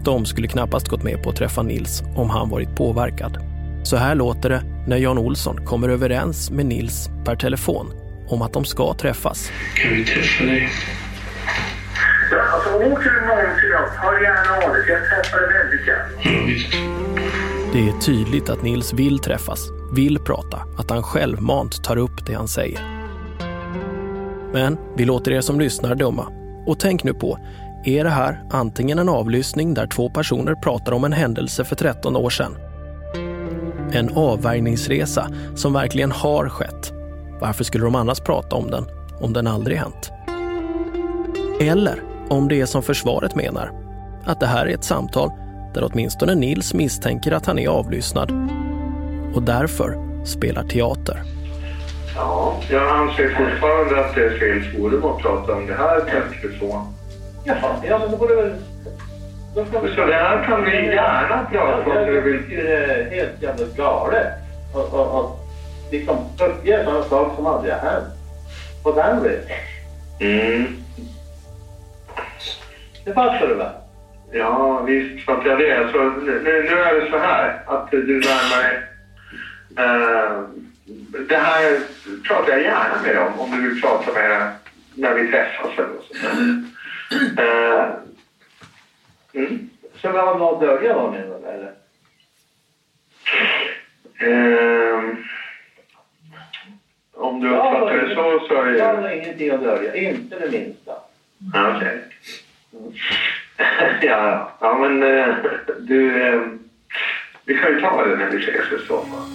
De 0.04 0.24
skulle 0.26 0.48
knappast 0.48 0.88
gått 0.88 1.02
med 1.02 1.22
på 1.22 1.30
att 1.30 1.36
träffa 1.36 1.62
Nils 1.62 2.02
om 2.16 2.30
han 2.30 2.48
varit 2.48 2.76
påverkad. 2.76 3.38
Så 3.84 3.96
här 3.96 4.14
låter 4.14 4.48
det 4.48 4.62
när 4.88 4.96
Jan 4.96 5.18
Olsson 5.18 5.66
kommer 5.66 5.88
överens 5.88 6.50
med 6.50 6.66
Nils 6.66 7.10
per 7.24 7.36
telefon 7.36 8.05
om 8.28 8.42
att 8.42 8.52
de 8.52 8.64
ska 8.64 8.94
träffas. 8.94 9.50
Kan 9.74 9.94
vi 9.94 10.04
träffa 10.04 10.44
dig? 10.44 10.68
Ja, 12.30 12.42
alltså 12.42 12.68
åker 12.74 13.10
du 13.10 13.26
någonsin 13.26 13.72
upp, 13.72 13.94
hör 13.96 14.22
gärna 14.22 14.66
av 14.66 14.72
dig. 14.74 14.84
Jag 14.88 15.24
träffar 15.24 15.40
dig 15.40 15.48
väldigt 15.58 15.86
gärna. 15.86 16.06
Det 17.72 17.88
är 17.88 18.00
tydligt 18.00 18.50
att 18.50 18.62
Nils 18.62 18.92
vill 18.92 19.18
träffas, 19.18 19.60
vill 19.92 20.18
prata, 20.18 20.62
att 20.78 20.90
han 20.90 21.02
självmant 21.02 21.84
tar 21.84 21.96
upp 21.96 22.26
det 22.26 22.34
han 22.34 22.48
säger. 22.48 22.80
Men 24.52 24.78
vi 24.96 25.04
låter 25.04 25.32
er 25.32 25.40
som 25.40 25.60
lyssnar 25.60 25.94
döma. 25.94 26.32
Och 26.66 26.78
tänk 26.78 27.04
nu 27.04 27.14
på, 27.14 27.38
är 27.84 28.04
det 28.04 28.10
här 28.10 28.42
antingen 28.50 28.98
en 28.98 29.08
avlyssning 29.08 29.74
där 29.74 29.86
två 29.86 30.10
personer 30.10 30.54
pratar 30.54 30.92
om 30.92 31.04
en 31.04 31.12
händelse 31.12 31.64
för 31.64 31.76
13 31.76 32.16
år 32.16 32.30
sedan? 32.30 32.56
En 33.92 34.10
avvärjningsresa 34.14 35.30
som 35.54 35.72
verkligen 35.72 36.12
har 36.12 36.48
skett. 36.48 36.92
Varför 37.40 37.64
skulle 37.64 37.84
de 37.84 37.94
annars 37.94 38.20
prata 38.20 38.56
om 38.56 38.70
den, 38.70 38.84
om 39.20 39.32
den 39.32 39.46
aldrig 39.46 39.78
hänt? 39.78 40.10
Eller 41.60 42.02
om 42.28 42.48
det 42.48 42.60
är 42.60 42.66
som 42.66 42.82
försvaret 42.82 43.34
menar, 43.34 43.70
att 44.24 44.40
det 44.40 44.46
här 44.46 44.66
är 44.66 44.74
ett 44.74 44.84
samtal 44.84 45.30
där 45.74 45.90
åtminstone 45.92 46.34
Nils 46.34 46.74
misstänker 46.74 47.32
att 47.32 47.46
han 47.46 47.58
är 47.58 47.68
avlyssnad 47.68 48.30
och 49.34 49.42
därför 49.42 49.98
spelar 50.24 50.62
teater. 50.62 51.22
Ja, 52.16 52.60
jag 52.70 52.88
anser 52.88 53.28
fortfarande 53.28 54.04
att 54.04 54.14
det 54.14 54.24
är 54.24 54.38
fel 54.38 54.62
forum 54.76 55.04
att 55.04 55.18
prata 55.18 55.52
om 55.52 55.66
det 55.66 55.74
här 55.74 56.00
telefon. 56.40 56.94
Jaha, 57.44 57.76
ja 57.88 57.98
men 57.98 58.10
då 58.10 58.18
får 58.18 58.28
du 58.28 58.36
väl... 58.36 58.52
Så 59.94 60.06
det 60.06 60.14
här 60.14 60.44
kan 60.44 60.64
vi 60.64 60.70
gärna 60.70 61.46
prata 61.52 61.90
om. 61.90 61.96
Jag, 61.96 62.24
tycker 62.24 62.64
det 62.64 62.76
är 62.76 63.10
helt 63.10 63.42
jävla 63.42 63.66
galet. 63.76 64.26
Och, 64.74 64.94
och, 64.94 65.20
och 65.20 65.45
liksom 65.90 66.16
uppge 66.40 66.84
sådana 66.84 67.02
saker 67.02 67.36
som 67.36 67.46
aldrig 67.46 67.74
har 67.74 67.90
hänt. 67.90 68.06
På 68.82 68.92
den 68.92 69.22
vägen. 69.22 69.58
Mm. 70.20 70.76
Det 73.04 73.14
fattar 73.14 73.46
du 73.48 73.54
väl? 73.54 73.72
Ja, 74.32 74.80
visst 74.80 75.26
fattar 75.26 75.46
jag 75.46 75.58
det. 75.58 75.88
Så, 75.92 75.98
nu, 75.98 76.42
nu 76.42 76.78
är 76.78 77.00
det 77.00 77.10
så 77.10 77.18
här 77.18 77.62
att 77.66 77.90
du 77.90 78.20
närmar 78.20 78.62
dig... 78.62 78.82
Eh, 79.78 80.42
det 81.28 81.36
här 81.36 81.80
pratar 82.28 82.52
jag 82.52 82.62
gärna 82.62 83.02
med 83.02 83.14
dig 83.14 83.18
om, 83.18 83.40
om 83.40 83.50
du 83.50 83.68
vill 83.68 83.80
prata 83.82 84.12
med 84.12 84.30
dig 84.30 84.48
när 84.94 85.14
vi 85.14 85.30
träffas 85.30 85.70
eller 85.78 85.88
så. 86.00 86.26
Eh, 87.42 87.86
mm. 89.32 89.70
Så 89.94 90.12
vi 90.12 90.18
har 90.18 90.38
något 90.38 90.54
att 90.54 90.68
dölja 90.68 90.92
då 90.92 91.10
menar 91.10 91.38
du 91.40 91.48
eller? 91.48 91.72
Ehm, 94.18 95.24
om 97.16 97.40
du 97.40 97.48
uppfattar 97.50 97.96
det 97.96 98.14
så, 98.14 98.46
så 98.48 98.54
är 98.62 98.66
Jag 98.66 98.96
det... 98.96 99.02
har 99.02 99.08
ingenting 99.08 99.50
att 99.50 99.62
dölja, 99.62 99.94
inte 99.96 100.38
det 100.38 100.50
minsta. 100.50 100.92
Ja, 101.52 101.76
Okej. 101.76 101.98
ja, 103.60 103.68
ja. 104.02 104.50
ja, 104.60 104.74
men 104.78 105.02
eh, 105.02 105.34
du... 105.80 106.28
eh, 106.34 106.40
vi 107.44 107.54
kan 107.58 107.72
ju 107.72 107.80
ta 107.80 108.04
det 108.04 108.16
när 108.16 108.30
vi 108.30 108.38
ses 108.38 108.82
i 108.82 108.86
så 108.86 108.96
fall. 109.00 109.26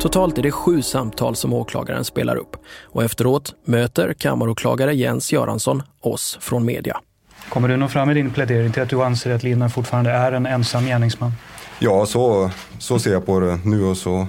Totalt 0.00 0.38
är 0.38 0.42
det 0.42 0.50
sju 0.50 0.82
samtal 0.82 1.36
som 1.36 1.52
åklagaren 1.52 2.04
spelar 2.04 2.36
upp 2.36 2.56
och 2.84 3.04
efteråt 3.04 3.54
möter 3.64 4.12
kammaråklagare 4.12 4.94
Jens 4.94 5.32
Göransson 5.32 5.82
oss 6.00 6.38
från 6.40 6.64
media. 6.64 7.00
Kommer 7.48 7.68
du 7.68 7.76
nå 7.76 7.88
fram 7.88 8.10
i 8.10 8.14
din 8.14 8.30
plädering 8.30 8.72
till 8.72 8.82
att 8.82 8.90
du 8.90 9.02
anser 9.02 9.34
att 9.34 9.42
Lina 9.42 9.68
fortfarande 9.68 10.10
är 10.10 10.32
en 10.32 10.46
ensam 10.46 10.84
gärningsman? 10.86 11.32
Ja, 11.78 12.06
så, 12.06 12.50
så 12.78 12.98
ser 12.98 13.12
jag 13.12 13.26
på 13.26 13.40
det 13.40 13.58
nu 13.64 13.84
och 13.84 13.96
så 13.96 14.26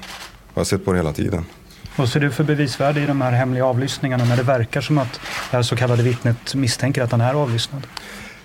har 0.57 0.61
jag 0.61 0.67
sett 0.67 0.85
på 0.85 0.91
det 0.91 0.97
hela 0.97 1.13
tiden. 1.13 1.45
Vad 1.95 2.09
ser 2.09 2.19
du 2.19 2.31
för 2.31 2.43
bevisvärde 2.43 3.01
i 3.01 3.05
de 3.05 3.21
här 3.21 3.31
hemliga 3.31 3.65
avlyssningarna 3.65 4.25
när 4.25 4.37
det 4.37 4.43
verkar 4.43 4.81
som 4.81 4.97
att 4.97 5.13
det 5.51 5.57
här 5.57 5.63
så 5.63 5.75
kallade 5.75 6.03
vittnet 6.03 6.55
misstänker 6.55 7.01
att 7.01 7.11
han 7.11 7.21
är 7.21 7.33
avlyssnad? 7.33 7.87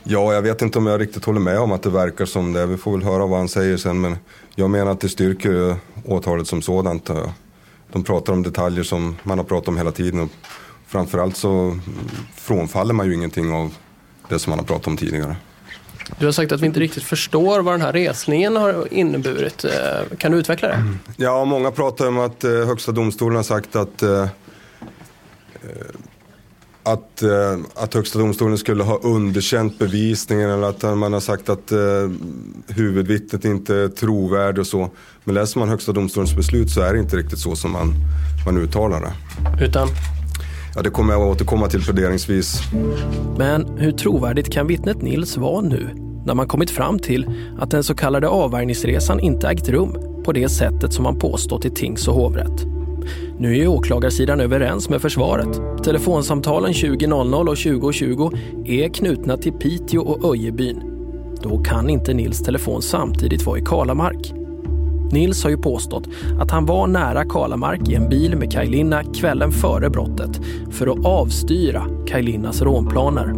Ja, 0.05 0.35
jag 0.35 0.43
vet 0.43 0.63
inte 0.63 0.79
om 0.79 0.87
jag 0.87 1.01
riktigt 1.01 1.25
håller 1.25 1.41
med 1.41 1.59
om 1.59 1.73
att 1.73 1.83
det 1.83 1.91
verkar 1.91 2.25
som 2.25 2.53
det. 2.53 2.67
Vi 2.67 2.77
får 2.77 2.93
väl 2.93 3.03
höra 3.03 3.27
vad 3.27 3.39
han 3.39 3.49
säger 3.49 3.77
sen. 3.77 4.01
Men 4.01 4.17
jag 4.55 4.71
menar 4.71 4.91
att 4.91 5.01
det 5.01 5.09
styrker 5.09 5.77
åtalet 6.05 6.47
som 6.47 6.63
sådant. 6.63 7.11
De 7.93 8.05
pratar 8.05 8.33
om 8.33 8.43
detaljer 8.43 8.85
som 8.85 9.17
man 9.23 9.39
har 9.39 9.45
pratat 9.45 9.69
om 9.69 9.77
hela 9.77 9.93
tiden. 9.93 10.21
Och 10.21 10.31
framförallt 10.87 11.37
så 11.37 11.79
frånfaller 12.35 12.95
man 12.95 13.07
ju 13.07 13.15
ingenting 13.15 13.53
av 13.53 13.75
det 14.29 14.39
som 14.39 14.51
man 14.51 14.59
har 14.59 14.67
pratat 14.67 14.87
om 14.87 14.97
tidigare. 14.97 15.37
Du 16.19 16.25
har 16.27 16.33
sagt 16.33 16.53
att 16.53 16.61
vi 16.61 16.67
inte 16.67 16.81
riktigt 16.81 17.03
förstår 17.03 17.61
vad 17.63 17.75
den 17.75 17.81
här 17.81 17.93
resningen 17.93 18.57
har 18.57 18.93
inneburit. 18.93 19.65
Eh, 19.65 20.17
Kan 20.19 20.33
du 20.33 20.39
utveckla 20.39 20.69
det? 20.69 20.85
Ja, 21.17 21.45
många 21.45 21.71
pratar 21.71 22.09
om 22.09 22.19
att 22.19 22.45
eh, 22.45 22.51
Högsta 22.51 22.93
domstolen 22.93 23.37
har 23.37 23.43
sagt 23.43 23.77
att, 23.77 24.03
eh, 24.03 24.27
att, 26.83 27.23
att 27.75 27.95
Högsta 27.95 28.19
domstolen 28.19 28.59
skulle 28.59 28.85
ha 28.85 28.99
underkänt 28.99 29.79
bevisningen 29.79 30.51
eller 30.51 30.69
att 30.69 30.83
man 30.99 31.13
har 31.13 31.21
sagt 31.21 31.49
att 31.49 31.73
huvudvittnet 32.69 33.45
inte 33.45 33.75
är 33.75 33.89
trovärdig 33.89 34.61
och 34.61 34.67
så. 34.67 34.91
Men 35.25 35.35
läser 35.35 35.59
man 35.59 35.69
Högsta 35.69 35.93
domstolens 35.93 36.37
beslut 36.37 36.71
så 36.71 36.81
är 36.81 36.93
det 36.93 36.99
inte 36.99 37.17
riktigt 37.17 37.39
så 37.39 37.57
som 37.57 37.73
man, 37.73 37.95
man 38.47 38.59
uttalar 38.59 39.01
det. 39.01 39.13
Utan? 39.65 39.89
Ja, 40.75 40.83
det 40.83 40.91
kommer 40.91 41.13
jag 41.13 41.29
återkomma 41.29 41.69
till 41.69 41.83
pläderingsvis. 41.83 42.61
Men 43.39 43.79
hur 43.79 43.93
trovärdigt 43.93 44.53
kan 44.53 44.67
vittnet 44.67 45.03
Nils 45.03 45.37
vara 45.37 45.61
nu 45.61 45.89
när 46.27 46.35
man 46.35 46.49
kommit 46.49 46.71
fram 46.71 46.99
till 46.99 47.27
att 47.59 47.71
den 47.71 47.85
så 47.85 47.95
kallade 47.95 48.29
avvärjningsresan 48.29 49.21
inte 49.21 49.49
ägt 49.49 49.69
rum 49.69 50.23
på 50.25 50.33
det 50.33 50.49
sättet 50.49 50.93
som 50.93 51.03
man 51.03 51.19
påstått 51.19 51.65
i 51.65 51.71
tings 51.71 52.09
och 52.09 52.15
hovrätt? 52.15 52.67
Nu 53.39 53.51
är 53.51 53.57
ju 53.57 53.69
åklagarsidan 53.69 54.41
överens 54.41 54.89
med 54.89 55.03
försvaret. 55.03 55.83
Telefonsamtalen 55.85 56.73
20.00 56.73 57.49
och 57.49 57.55
20.20 57.55 58.67
är 58.67 58.89
knutna 58.89 59.37
till 59.37 59.53
Piteå 59.53 60.03
och 60.03 60.35
Öjebyn. 60.35 60.83
Då 61.43 61.63
kan 61.63 61.91
inte 61.91 62.15
Nils 62.15 62.43
telefon 62.43 62.83
samtidigt 62.83 63.47
vara 63.47 63.59
i 63.59 63.63
Kalamark. 63.63 64.42
Nils 65.13 65.43
har 65.43 65.51
ju 65.51 65.59
påstått 65.59 66.09
att 66.41 66.51
han 66.51 66.67
var 66.67 66.87
nära 66.87 67.25
Kalamark 67.25 67.89
i 67.89 67.95
en 67.95 68.09
bil 68.09 68.37
med 68.37 68.53
Kajlina 68.53 69.05
kvällen 69.05 69.53
före 69.53 69.91
brottet 69.91 70.41
för 70.71 70.87
att 70.87 71.07
avstyra 71.07 71.87
Kajlinas 72.07 72.63
rånplaner. 72.63 73.35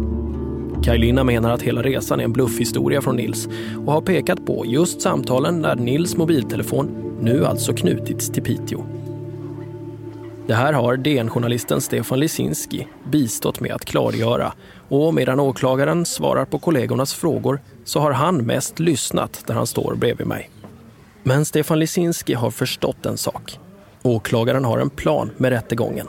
Kajlina 0.83 1.23
menar 1.23 1.51
att 1.51 1.61
hela 1.61 1.81
resan 1.81 2.19
är 2.19 2.23
en 2.23 2.33
bluffhistoria 2.33 3.01
från 3.01 3.15
Nils 3.15 3.47
och 3.85 3.93
har 3.93 4.01
pekat 4.01 4.45
på 4.45 4.65
just 4.65 5.01
samtalen 5.01 5.61
där 5.61 5.75
Nils 5.75 6.17
mobiltelefon 6.17 6.89
nu 7.21 7.45
alltså 7.45 7.73
knutits 7.73 8.29
till 8.29 8.43
Piteå. 8.43 8.83
Det 10.47 10.53
här 10.53 10.73
har 10.73 10.97
DN-journalisten 10.97 11.81
Stefan 11.81 12.19
Lisinski 12.19 12.87
bistått 13.11 13.59
med 13.59 13.71
att 13.71 13.85
klargöra 13.85 14.53
och 14.89 15.13
medan 15.13 15.39
åklagaren 15.39 16.05
svarar 16.05 16.45
på 16.45 16.59
kollegornas 16.59 17.13
frågor 17.13 17.59
så 17.83 17.99
har 17.99 18.11
han 18.11 18.37
mest 18.37 18.79
lyssnat 18.79 19.43
där 19.47 19.53
han 19.53 19.67
står 19.67 19.95
bredvid 19.95 20.27
mig. 20.27 20.49
Men 21.27 21.45
Stefan 21.45 21.79
Lisinski 21.79 22.33
har 22.33 22.51
förstått 22.51 23.05
en 23.05 23.17
sak. 23.17 23.59
Åklagaren 24.01 24.65
har 24.65 24.79
en 24.79 24.89
plan 24.89 25.31
med 25.37 25.51
rättegången. 25.51 26.07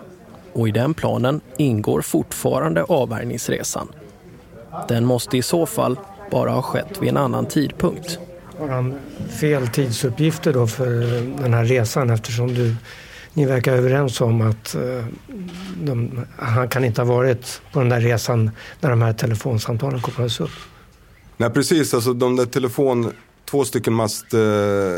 Och 0.53 0.69
i 0.69 0.71
den 0.71 0.95
planen 0.95 1.41
ingår 1.57 2.01
fortfarande 2.01 2.83
avvärjningsresan. 2.83 3.89
Den 4.89 5.05
måste 5.05 5.37
i 5.37 5.43
så 5.43 5.67
fall 5.67 5.99
bara 6.31 6.51
ha 6.51 6.63
skett 6.63 7.03
vid 7.03 7.09
en 7.09 7.17
annan 7.17 7.47
tidpunkt. 7.47 8.19
Har 8.59 8.69
han 8.69 8.95
fel 9.41 9.69
tidsuppgifter 9.69 10.53
då 10.53 10.67
för 10.67 10.91
den 11.43 11.55
här 11.55 11.65
resan 11.65 12.11
eftersom 12.11 12.55
du, 12.55 12.77
ni 13.33 13.47
verkar 13.47 13.73
överens 13.73 14.21
om 14.21 14.41
att 14.41 14.75
eh, 14.75 15.05
de, 15.83 16.21
han 16.37 16.69
kan 16.69 16.85
inte 16.85 17.03
ha 17.03 17.07
varit 17.15 17.63
på 17.73 17.79
den 17.79 17.89
där 17.89 18.01
resan 18.01 18.51
när 18.81 18.91
de 18.91 19.03
här 19.03 19.13
telefonsamtalen 19.13 20.01
kopplades 20.01 20.41
upp? 20.41 20.51
Nej, 21.37 21.51
precis. 21.51 21.95
Alltså 21.95 22.13
de 22.13 22.37
där 22.37 22.47
telefon... 22.47 23.13
Två 23.51 23.65
stycken 23.65 23.95
masttömningar 23.95 24.95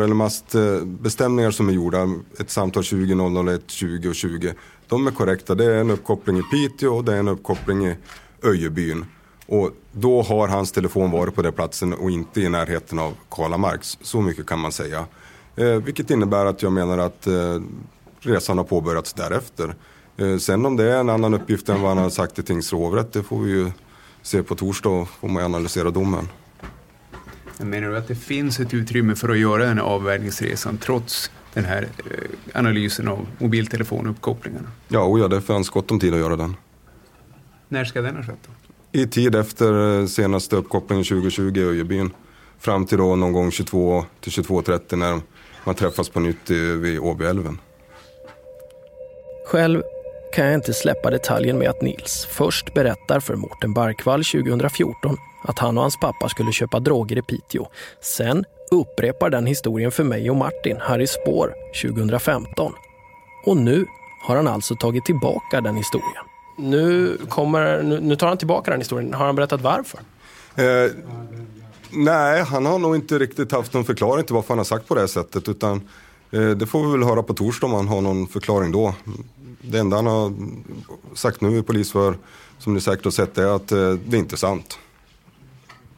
eh, 0.00 0.04
eller 0.04 0.14
mastbestämningar 0.14 1.50
som 1.50 1.68
är 1.68 1.72
gjorda. 1.72 2.08
Ett 2.38 2.50
samtal 2.50 2.82
20.00, 2.82 3.54
ett 3.54 3.70
20 3.70 4.08
och 4.08 4.14
20. 4.14 4.54
de 4.88 5.06
är 5.06 5.10
korrekta. 5.10 5.54
Det 5.54 5.64
är 5.64 5.80
en 5.80 5.90
uppkoppling 5.90 6.38
i 6.38 6.42
Piteå 6.42 6.96
och 6.96 7.04
det 7.04 7.14
är 7.14 7.18
en 7.18 7.28
uppkoppling 7.28 7.86
i 7.86 7.96
Öjebyn. 8.42 9.04
Och 9.46 9.70
då 9.92 10.22
har 10.22 10.48
hans 10.48 10.72
telefon 10.72 11.10
varit 11.10 11.34
på 11.34 11.42
den 11.42 11.52
platsen 11.52 11.92
och 11.92 12.10
inte 12.10 12.40
i 12.40 12.48
närheten 12.48 12.98
av 12.98 13.12
Karlamarks. 13.30 13.98
Så 14.02 14.20
mycket 14.20 14.46
kan 14.46 14.58
man 14.58 14.72
säga. 14.72 15.06
Eh, 15.56 15.66
vilket 15.66 16.10
innebär 16.10 16.46
att 16.46 16.62
jag 16.62 16.72
menar 16.72 16.98
att 16.98 17.26
eh, 17.26 17.60
resan 18.20 18.58
har 18.58 18.64
påbörjats 18.64 19.12
därefter. 19.12 19.74
Eh, 20.16 20.36
sen 20.36 20.66
om 20.66 20.76
det 20.76 20.84
är 20.84 20.96
en 21.00 21.08
annan 21.08 21.34
uppgift 21.34 21.68
än 21.68 21.80
vad 21.80 21.88
han 21.88 21.98
har 21.98 22.10
sagt 22.10 22.38
i 22.38 22.42
tingsrovrätt, 22.42 23.12
det 23.12 23.22
får 23.22 23.38
vi 23.38 23.50
ju 23.50 23.70
se 24.22 24.42
på 24.42 24.54
torsdag 24.54 24.88
och 24.88 25.08
får 25.08 25.28
man 25.28 25.42
analysera 25.42 25.90
domen. 25.90 26.28
Menar 27.64 27.88
du 27.88 27.96
att 27.96 28.08
det 28.08 28.14
finns 28.14 28.60
ett 28.60 28.74
utrymme 28.74 29.14
för 29.14 29.28
att 29.28 29.38
göra 29.38 29.64
den 29.64 29.78
här 29.78 29.84
avvägningsresan 29.84 30.78
trots 30.78 31.30
den 31.54 31.64
här 31.64 31.82
eh, 31.82 32.58
analysen 32.58 33.08
av 33.08 33.26
mobiltelefonuppkopplingarna? 33.38 34.68
Ja, 34.88 35.00
och 35.00 35.18
ja, 35.18 35.28
det 35.28 35.40
fanns 35.40 35.70
gott 35.70 35.90
om 35.90 36.00
tid 36.00 36.14
att 36.14 36.20
göra 36.20 36.36
den. 36.36 36.56
När 37.68 37.84
ska 37.84 38.02
den 38.02 38.16
ha 38.16 38.22
skett? 38.22 38.38
Då? 38.46 38.98
I 39.00 39.06
tid 39.06 39.34
efter 39.34 40.00
eh, 40.00 40.06
senaste 40.06 40.56
uppkopplingen 40.56 41.04
2020 41.04 41.56
i 41.56 41.64
Öjebyn. 41.64 42.10
Fram 42.58 42.86
till 42.86 42.98
då 42.98 43.16
någon 43.16 43.32
gång 43.32 43.50
22 43.50 44.04
till 44.20 44.32
22.30 44.32 44.96
när 44.96 45.20
man 45.64 45.74
träffas 45.74 46.08
på 46.08 46.20
nytt 46.20 46.50
vid 46.50 46.98
Åbyälven. 46.98 47.58
Själv 49.46 49.82
kan 50.32 50.44
jag 50.44 50.54
inte 50.54 50.72
släppa 50.72 51.10
detaljen 51.10 51.58
med 51.58 51.70
att 51.70 51.82
Nils 51.82 52.26
först 52.30 52.74
berättar 52.74 53.20
för 53.20 53.36
Mårten 53.36 53.74
Barkvall 53.74 54.24
2014 54.24 55.16
att 55.44 55.58
han 55.58 55.76
och 55.78 55.82
hans 55.82 55.96
pappa 55.96 56.28
skulle 56.28 56.52
köpa 56.52 56.80
droger 56.80 57.18
i 57.18 57.22
Piteå. 57.22 57.66
Sen 58.00 58.44
upprepar 58.70 59.30
den 59.30 59.46
historien 59.46 59.90
för 59.90 60.04
mig 60.04 60.30
och 60.30 60.36
Martin 60.36 60.76
här 60.80 60.98
i 60.98 61.06
Spår 61.06 61.54
2015. 61.82 62.72
Och 63.46 63.56
nu 63.56 63.86
har 64.26 64.36
han 64.36 64.48
alltså 64.48 64.76
tagit 64.76 65.04
tillbaka 65.04 65.60
den 65.60 65.76
historien. 65.76 66.24
Nu, 66.58 67.18
kommer, 67.28 67.82
nu, 67.82 68.00
nu 68.00 68.16
tar 68.16 68.26
han 68.26 68.38
tillbaka 68.38 68.70
den 68.70 68.80
historien. 68.80 69.14
Har 69.14 69.26
han 69.26 69.36
berättat 69.36 69.60
varför? 69.60 70.00
Eh, 70.54 70.90
nej, 71.90 72.42
han 72.42 72.66
har 72.66 72.78
nog 72.78 72.94
inte 72.94 73.18
riktigt 73.18 73.52
haft 73.52 73.72
någon 73.72 73.84
förklaring 73.84 74.24
till 74.24 74.34
varför 74.34 74.48
han 74.48 74.58
har 74.58 74.64
sagt 74.64 74.88
på 74.88 74.94
det 74.94 75.00
här 75.00 75.08
sättet. 75.08 75.48
Utan 75.48 75.88
eh, 76.30 76.50
det 76.50 76.66
får 76.66 76.86
vi 76.86 76.92
väl 76.92 77.02
höra 77.02 77.22
på 77.22 77.34
torsdag 77.34 77.66
om 77.66 77.72
han 77.72 77.88
har 77.88 78.00
någon 78.00 78.26
förklaring 78.26 78.72
då. 78.72 78.94
Det 79.62 79.78
enda 79.78 79.96
han 79.96 80.06
har 80.06 80.32
sagt 81.14 81.40
nu 81.40 81.58
i 81.58 81.62
polisför, 81.62 82.16
som 82.58 82.74
ni 82.74 82.80
säkert 82.80 83.04
har 83.04 83.10
sett, 83.10 83.38
är 83.38 83.46
att 83.46 83.72
eh, 83.72 83.78
det 83.78 84.16
är 84.16 84.18
inte 84.18 84.34
är 84.34 84.36
sant. 84.36 84.78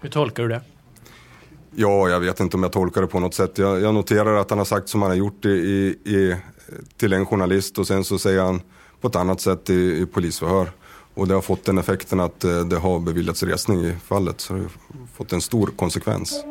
Hur 0.00 0.08
tolkar 0.08 0.42
du 0.42 0.48
det? 0.48 0.60
Ja, 1.74 2.08
jag 2.08 2.20
vet 2.20 2.40
inte 2.40 2.56
om 2.56 2.62
jag 2.62 2.72
tolkar 2.72 3.00
det 3.00 3.06
på 3.06 3.20
något 3.20 3.34
sätt. 3.34 3.58
Jag, 3.58 3.80
jag 3.80 3.94
noterar 3.94 4.36
att 4.36 4.50
han 4.50 4.58
har 4.58 4.64
sagt 4.64 4.88
som 4.88 5.02
han 5.02 5.10
har 5.10 5.16
gjort 5.16 5.44
i, 5.44 5.48
i, 5.48 6.36
till 6.96 7.12
en 7.12 7.26
journalist 7.26 7.78
och 7.78 7.86
sen 7.86 8.04
så 8.04 8.18
säger 8.18 8.42
han 8.42 8.60
på 9.00 9.08
ett 9.08 9.16
annat 9.16 9.40
sätt 9.40 9.70
i, 9.70 10.00
i 10.02 10.06
polisförhör. 10.06 10.68
Och 11.14 11.28
det 11.28 11.34
har 11.34 11.42
fått 11.42 11.64
den 11.64 11.78
effekten 11.78 12.20
att 12.20 12.44
eh, 12.44 12.60
det 12.60 12.76
har 12.76 13.00
beviljats 13.00 13.42
resning 13.42 13.84
i 13.84 13.92
fallet. 14.04 14.40
Så 14.40 14.54
det 14.54 14.60
har 14.60 14.68
fått 15.14 15.32
en 15.32 15.40
stor 15.40 15.66
konsekvens. 15.66 16.44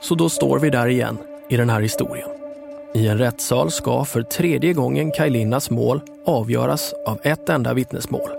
Så 0.00 0.14
då 0.14 0.28
står 0.28 0.58
vi 0.58 0.70
där 0.70 0.86
igen 0.86 1.18
i 1.48 1.56
den 1.56 1.70
här 1.70 1.80
historien. 1.80 2.41
I 2.94 3.08
en 3.08 3.18
rättssal 3.18 3.70
ska 3.70 4.04
för 4.04 4.22
tredje 4.22 4.72
gången 4.72 5.10
Kajlinas 5.10 5.70
mål 5.70 6.00
avgöras 6.26 6.94
av 7.06 7.18
ett 7.22 7.48
enda 7.48 7.74
vittnesmål. 7.74 8.30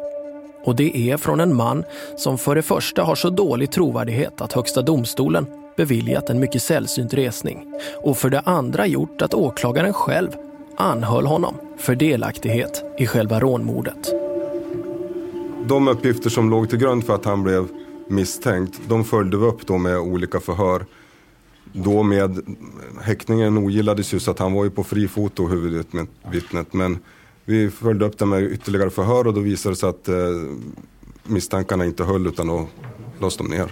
Och 0.64 0.76
det 0.76 0.98
är 0.98 1.18
från 1.18 1.40
en 1.40 1.56
man 1.56 1.84
som 2.18 2.38
för 2.38 2.56
det 2.56 2.62
första 2.62 3.04
har 3.04 3.16
så 3.16 3.30
dålig 3.30 3.72
trovärdighet 3.72 4.42
att 4.42 4.54
Högsta 4.54 4.82
domstolen 4.82 5.48
beviljat 5.78 6.30
en 6.30 6.40
mycket 6.40 6.64
sällsynt 6.64 7.14
resning 7.14 7.74
och 8.04 8.18
för 8.18 8.30
det 8.30 8.40
andra 8.40 8.88
gjort 8.88 9.22
att 9.22 9.34
åklagaren 9.34 9.94
själv 9.94 10.30
anhöll 10.78 11.26
honom 11.26 11.56
för 11.78 11.96
delaktighet 11.96 12.84
i 12.98 13.08
själva 13.08 13.40
rånmordet. 13.40 14.14
De 15.68 15.88
uppgifter 15.88 16.30
som 16.30 16.50
låg 16.50 16.70
till 16.70 16.80
grund 16.80 17.06
för 17.06 17.16
att 17.16 17.26
han 17.26 17.44
blev 17.44 17.68
misstänkt, 18.08 18.80
de 18.88 19.04
följde 19.04 19.38
vi 19.38 19.46
upp 19.46 19.68
då 19.68 19.78
med 19.78 19.98
olika 19.98 20.40
förhör. 20.40 20.86
Då 21.74 22.04
med 22.04 22.42
häktningen 23.02 23.58
ogillades 23.58 24.14
ju 24.14 24.20
så 24.20 24.32
att 24.32 24.40
han 24.40 24.54
var 24.54 24.64
ju 24.64 24.70
på 24.70 24.84
fri 24.84 25.08
fot 25.08 25.32
då 25.36 25.48
huvudvittnet. 25.48 26.74
Men 26.74 27.00
vi 27.46 27.70
följde 27.70 28.06
upp 28.06 28.18
det 28.18 28.26
med 28.26 28.44
ytterligare 28.44 28.90
förhör 28.90 29.28
och 29.28 29.34
då 29.34 29.42
visade 29.42 29.76
det 29.76 29.80
sig 29.80 29.90
att 29.90 30.08
eh, 30.08 30.16
misstankarna 31.24 31.86
inte 31.86 32.04
höll 32.04 32.28
utan 32.28 32.48
då 32.48 32.68
lades 33.20 33.38
de 33.38 33.48
ner. 33.48 33.72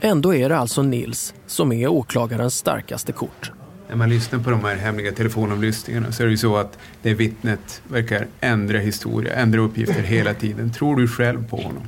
Ändå 0.00 0.34
är 0.34 0.48
det 0.48 0.56
alltså 0.56 0.82
Nils 0.82 1.34
som 1.46 1.72
är 1.72 1.88
åklagarens 1.88 2.54
starkaste 2.54 3.12
kort. 3.12 3.52
När 3.88 3.96
man 3.96 4.08
lyssnar 4.08 4.38
på 4.38 4.50
de 4.50 4.60
här 4.60 4.76
hemliga 4.76 5.12
telefonavlyssningarna 5.12 6.12
så 6.12 6.22
är 6.22 6.26
det 6.26 6.30
ju 6.30 6.38
så 6.38 6.56
att 6.56 6.78
det 7.02 7.14
vittnet 7.14 7.82
verkar 7.88 8.26
ändra 8.40 8.78
historia, 8.78 9.34
ändra 9.34 9.60
uppgifter 9.60 10.02
hela 10.02 10.34
tiden. 10.34 10.72
Tror 10.72 10.96
du 10.96 11.08
själv 11.08 11.48
på 11.48 11.56
honom? 11.56 11.82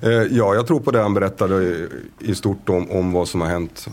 Eh, 0.00 0.10
ja, 0.10 0.54
jag 0.54 0.66
tror 0.66 0.80
på 0.80 0.90
det 0.90 1.02
han 1.02 1.14
berättade 1.14 1.64
i, 1.64 1.88
i 2.20 2.34
stort 2.34 2.68
om, 2.68 2.90
om 2.90 3.12
vad 3.12 3.28
som 3.28 3.40
har 3.40 3.48
hänt. 3.48 3.88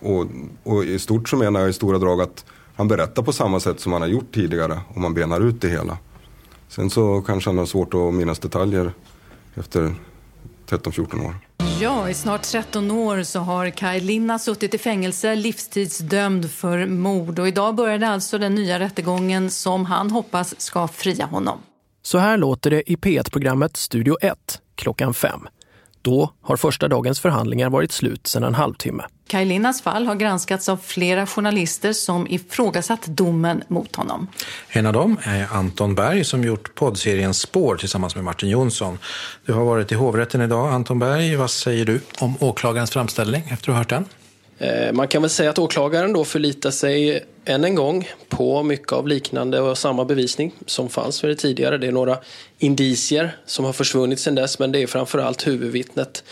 Och, 0.00 0.26
och, 0.62 0.84
i 0.84 0.98
stort 0.98 1.28
så 1.28 1.36
menar 1.36 1.60
jag 1.60 1.68
i 1.70 1.72
stora 1.72 1.98
drag 1.98 2.20
att 2.20 2.44
han 2.76 2.88
berättar 2.88 3.22
på 3.22 3.32
samma 3.32 3.60
sätt 3.60 3.80
som 3.80 3.92
han 3.92 4.02
har 4.02 4.08
gjort 4.08 4.34
tidigare 4.34 4.80
om 4.94 5.02
man 5.02 5.14
benar 5.14 5.40
ut 5.40 5.60
det 5.60 5.68
hela. 5.68 5.98
Sen 6.68 6.90
så 6.90 7.22
kanske 7.22 7.50
han 7.50 7.58
har 7.58 7.66
svårt 7.66 7.94
att 7.94 8.14
minnas 8.14 8.38
detaljer 8.38 8.92
efter 9.54 9.94
13-14 10.68 11.26
år. 11.26 11.34
Ja, 11.80 12.08
i 12.08 12.14
snart 12.14 12.42
13 12.42 12.90
år 12.90 13.22
så 13.22 13.38
har 13.40 13.70
Kaj 13.70 14.00
Linna 14.00 14.38
suttit 14.38 14.74
i 14.74 14.78
fängelse, 14.78 15.34
livstidsdömd 15.34 16.50
för 16.50 16.86
mord. 16.86 17.38
Och 17.38 17.48
idag 17.48 17.74
började 17.74 18.08
alltså 18.08 18.38
den 18.38 18.54
nya 18.54 18.78
rättegången 18.78 19.50
som 19.50 19.84
han 19.84 20.10
hoppas 20.10 20.60
ska 20.60 20.88
fria 20.88 21.26
honom. 21.26 21.58
Så 22.02 22.18
här 22.18 22.36
låter 22.36 22.70
det 22.70 22.90
i 22.92 22.96
P1-programmet 22.96 23.76
Studio 23.76 24.16
1 24.20 24.60
klockan 24.74 25.14
fem. 25.14 25.40
Då 26.02 26.30
har 26.42 26.56
första 26.56 26.88
dagens 26.88 27.20
förhandlingar 27.20 27.70
varit 27.70 27.92
slut 27.92 28.26
sedan 28.26 28.44
en 28.44 28.54
halvtimme. 28.54 29.04
Kaj 29.30 29.44
Linnas 29.44 29.82
fall 29.82 30.06
har 30.06 30.14
granskats 30.14 30.68
av 30.68 30.76
flera 30.76 31.26
journalister 31.26 31.92
som 31.92 32.26
ifrågasatt 32.26 33.06
domen 33.06 33.62
mot 33.68 33.96
honom. 33.96 34.26
En 34.68 34.86
av 34.86 34.92
dem 34.92 35.16
är 35.22 35.46
Anton 35.52 35.94
Berg 35.94 36.24
som 36.24 36.44
gjort 36.44 36.74
poddserien 36.74 37.34
Spår 37.34 37.76
tillsammans 37.76 38.14
med 38.14 38.24
Martin 38.24 38.48
Jonsson. 38.48 38.98
Du 39.46 39.52
har 39.52 39.64
varit 39.64 39.92
i 39.92 39.94
hovrätten 39.94 40.40
idag, 40.40 40.72
Anton 40.72 40.98
Berg. 40.98 41.36
Vad 41.36 41.50
säger 41.50 41.84
du 41.84 42.00
om 42.18 42.34
åklagarens 42.40 42.90
framställning 42.90 43.42
efter 43.50 43.54
att 43.54 43.74
ha 43.74 43.74
hört 43.74 43.88
den? 43.88 44.04
Eh, 44.58 44.92
man 44.92 45.08
kan 45.08 45.22
väl 45.22 45.30
säga 45.30 45.50
att 45.50 45.58
åklagaren 45.58 46.12
då 46.12 46.24
förlitar 46.24 46.70
sig 46.70 47.24
än 47.44 47.64
en 47.64 47.74
gång 47.74 48.08
på 48.28 48.62
mycket 48.62 48.92
av 48.92 49.08
liknande 49.08 49.60
och 49.60 49.78
samma 49.78 50.04
bevisning 50.04 50.54
som 50.66 50.88
fanns 50.88 51.20
för 51.20 51.28
det 51.28 51.34
tidigare. 51.34 51.78
Det 51.78 51.86
är 51.86 51.92
några 51.92 52.18
indicier 52.58 53.36
som 53.46 53.64
har 53.64 53.72
försvunnit 53.72 54.20
sedan 54.20 54.34
dess 54.34 54.58
men 54.58 54.72
det 54.72 54.82
är 54.82 54.86
framförallt 54.86 55.46
huvudvittnet 55.46 56.24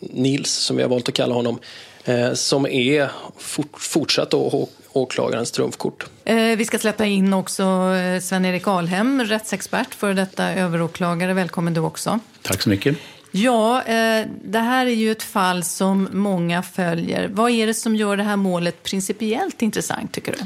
Nils, 0.00 0.50
som 0.50 0.76
vi 0.76 0.82
har 0.82 0.90
valt 0.90 1.08
att 1.08 1.14
kalla 1.14 1.34
honom, 1.34 1.58
eh, 2.04 2.32
som 2.32 2.66
är 2.66 3.10
fort, 3.38 3.74
fortsatt 3.78 4.30
då, 4.30 4.68
åklagarens 4.92 5.50
trumfkort. 5.50 6.06
Eh, 6.24 6.36
vi 6.36 6.64
ska 6.64 6.78
släppa 6.78 7.06
in 7.06 7.32
också 7.32 7.62
eh, 7.62 8.20
Sven-Erik 8.20 8.66
Alhem, 8.66 9.24
rättsexpert 9.24 9.94
för 9.94 10.14
detta 10.14 10.52
överåklagare. 10.52 11.34
Välkommen 11.34 11.74
du 11.74 11.80
också. 11.80 12.20
Tack 12.42 12.62
så 12.62 12.68
mycket. 12.68 12.96
Ja, 13.30 13.82
eh, 13.82 14.26
det 14.44 14.58
här 14.58 14.86
är 14.86 14.90
ju 14.90 15.12
ett 15.12 15.22
fall 15.22 15.64
som 15.64 16.08
många 16.12 16.62
följer. 16.62 17.28
Vad 17.28 17.50
är 17.50 17.66
det 17.66 17.74
som 17.74 17.96
gör 17.96 18.16
det 18.16 18.22
här 18.22 18.36
målet 18.36 18.82
principiellt 18.82 19.62
intressant, 19.62 20.12
tycker 20.12 20.32
du? 20.32 20.38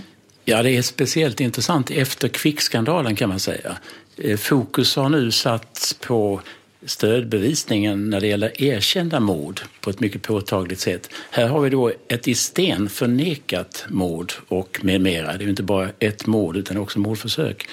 Ja, 0.44 0.62
det 0.62 0.70
är 0.70 0.82
speciellt 0.82 1.40
intressant 1.40 1.90
efter 1.90 2.28
kvickskandalen 2.28 3.16
kan 3.16 3.28
man 3.28 3.40
säga. 3.40 3.76
Eh, 4.16 4.36
fokus 4.36 4.96
har 4.96 5.08
nu 5.08 5.30
satts 5.30 5.94
på 5.94 6.40
stödbevisningen 6.86 8.10
när 8.10 8.20
det 8.20 8.26
gäller 8.26 8.62
erkända 8.62 9.20
mord 9.20 9.60
på 9.80 9.90
ett 9.90 10.00
mycket 10.00 10.22
påtagligt 10.22 10.80
sätt. 10.80 11.10
Här 11.30 11.46
har 11.46 11.60
vi 11.60 11.70
då 11.70 11.92
ett 12.08 12.28
i 12.28 12.34
sten 12.34 12.88
förnekat 12.88 13.84
mord 13.88 14.32
och 14.48 14.80
med 14.82 15.00
mera. 15.00 15.36
Det 15.36 15.44
är 15.44 15.48
inte 15.48 15.62
bara 15.62 15.90
ett 15.98 16.26
mord 16.26 16.56
utan 16.56 16.76
också 16.76 16.98
mordförsök. 16.98 17.68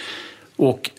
Och 0.56 0.92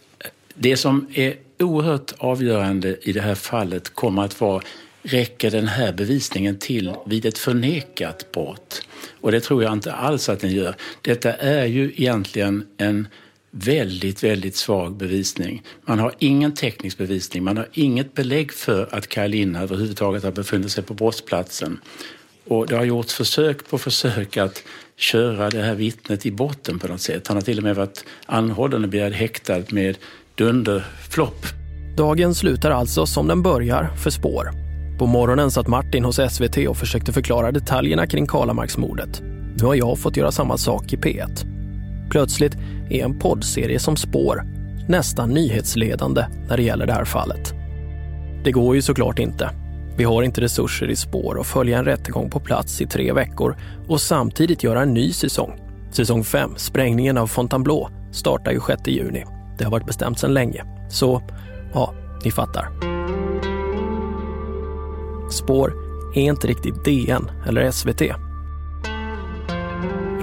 det 0.54 0.76
som 0.76 1.06
är 1.14 1.36
oerhört 1.58 2.12
avgörande 2.18 2.96
i 3.02 3.12
det 3.12 3.20
här 3.20 3.34
fallet 3.34 3.94
kommer 3.94 4.22
att 4.22 4.40
vara 4.40 4.62
räcker 5.02 5.50
den 5.50 5.68
här 5.68 5.92
bevisningen 5.92 6.58
till 6.58 6.92
vid 7.06 7.26
ett 7.26 7.38
förnekat 7.38 8.32
brott? 8.32 8.86
Och 9.20 9.32
det 9.32 9.40
tror 9.40 9.62
jag 9.62 9.72
inte 9.72 9.92
alls 9.92 10.28
att 10.28 10.40
den 10.40 10.50
gör. 10.50 10.74
Detta 11.02 11.32
är 11.32 11.66
ju 11.66 11.92
egentligen 11.96 12.66
en 12.76 13.08
väldigt, 13.51 14.24
väldigt 14.24 14.57
svag 14.57 14.96
bevisning. 14.96 15.62
Man 15.84 15.98
har 15.98 16.14
ingen 16.18 16.55
teknisk 16.55 16.98
bevisning, 16.98 17.44
man 17.44 17.57
har 17.57 17.68
inget 17.72 18.14
belägg 18.14 18.53
för 18.53 18.94
att 18.94 19.07
Karolina 19.09 19.62
överhuvudtaget 19.62 20.22
har 20.22 20.32
befunnit 20.32 20.72
sig 20.72 20.84
på 20.84 20.94
brottsplatsen. 20.94 21.80
Och 22.48 22.66
det 22.66 22.76
har 22.76 22.84
gjorts 22.84 23.14
försök 23.14 23.70
på 23.70 23.78
försök 23.78 24.36
att 24.36 24.62
köra 24.96 25.51
det 25.51 25.62
här 25.62 25.74
vittnet 25.74 26.26
i 26.26 26.30
botten 26.30 26.78
på 26.78 26.88
något 26.88 27.01
sätt. 27.01 27.28
Han 27.28 27.36
har 27.36 27.42
till 27.42 27.59
och 27.59 27.64
med 27.64 27.76
varit 27.76 28.05
anhållen 28.26 28.84
och 28.84 28.90
begärd 28.90 29.12
häktad 29.12 29.62
med 29.70 29.98
dunderflopp. 30.34 31.46
Dagen 31.96 32.34
slutar 32.34 32.70
alltså 32.70 33.07
som 33.07 33.26
den 33.26 33.42
börjar 33.42 33.96
för 33.96 34.11
spår. 34.11 34.51
På 34.98 35.07
morgonen 35.07 35.51
satt 35.51 35.66
Martin 35.66 36.05
hos 36.05 36.20
SVT 36.30 36.57
och 36.68 36.76
försökte 36.76 37.12
förklara 37.12 37.53
detaljerna 37.53 38.07
kring 38.07 38.26
Karlamarksmordet. 38.26 39.20
Nu 39.57 39.64
har 39.64 39.74
jag 39.74 39.98
fått 39.98 40.16
göra 40.16 40.32
samma 40.32 40.57
sak 40.57 40.92
i 40.92 40.96
P1. 40.96 41.59
Plötsligt 42.11 42.56
är 42.90 43.04
en 43.04 43.18
poddserie 43.18 43.78
som 43.78 43.96
spår 43.96 44.42
nästan 44.88 45.30
nyhetsledande 45.30 46.26
när 46.48 46.56
det 46.56 46.62
gäller 46.62 46.86
det 46.86 46.92
här 46.92 47.04
fallet. 47.04 47.54
Det 48.44 48.52
går 48.52 48.74
ju 48.74 48.82
såklart 48.82 49.18
inte. 49.18 49.50
Vi 49.96 50.04
har 50.04 50.22
inte 50.22 50.40
resurser 50.40 50.90
i 50.90 50.96
spår 50.96 51.40
att 51.40 51.46
följa 51.46 51.78
en 51.78 51.84
rättegång 51.84 52.30
på 52.30 52.40
plats 52.40 52.80
i 52.80 52.86
tre 52.86 53.12
veckor 53.12 53.56
och 53.88 54.00
samtidigt 54.00 54.62
göra 54.62 54.82
en 54.82 54.94
ny 54.94 55.12
säsong. 55.12 55.61
Säsong 55.90 56.24
5, 56.24 56.50
Sprängningen 56.56 57.18
av 57.18 57.26
Fontainebleau, 57.26 57.88
startar 58.12 58.52
ju 58.52 58.61
6 58.61 58.86
juni. 58.86 59.24
Det 59.58 59.64
har 59.64 59.70
varit 59.70 59.86
bestämt 59.86 60.18
sedan 60.18 60.34
länge. 60.34 60.64
Så, 60.90 61.22
ja, 61.74 61.94
ni 62.24 62.30
fattar. 62.30 62.70
Spår 65.30 65.74
är 66.14 66.22
inte 66.22 66.46
riktigt 66.46 66.84
DN 66.84 67.30
eller 67.46 67.70
SVT. 67.70 68.30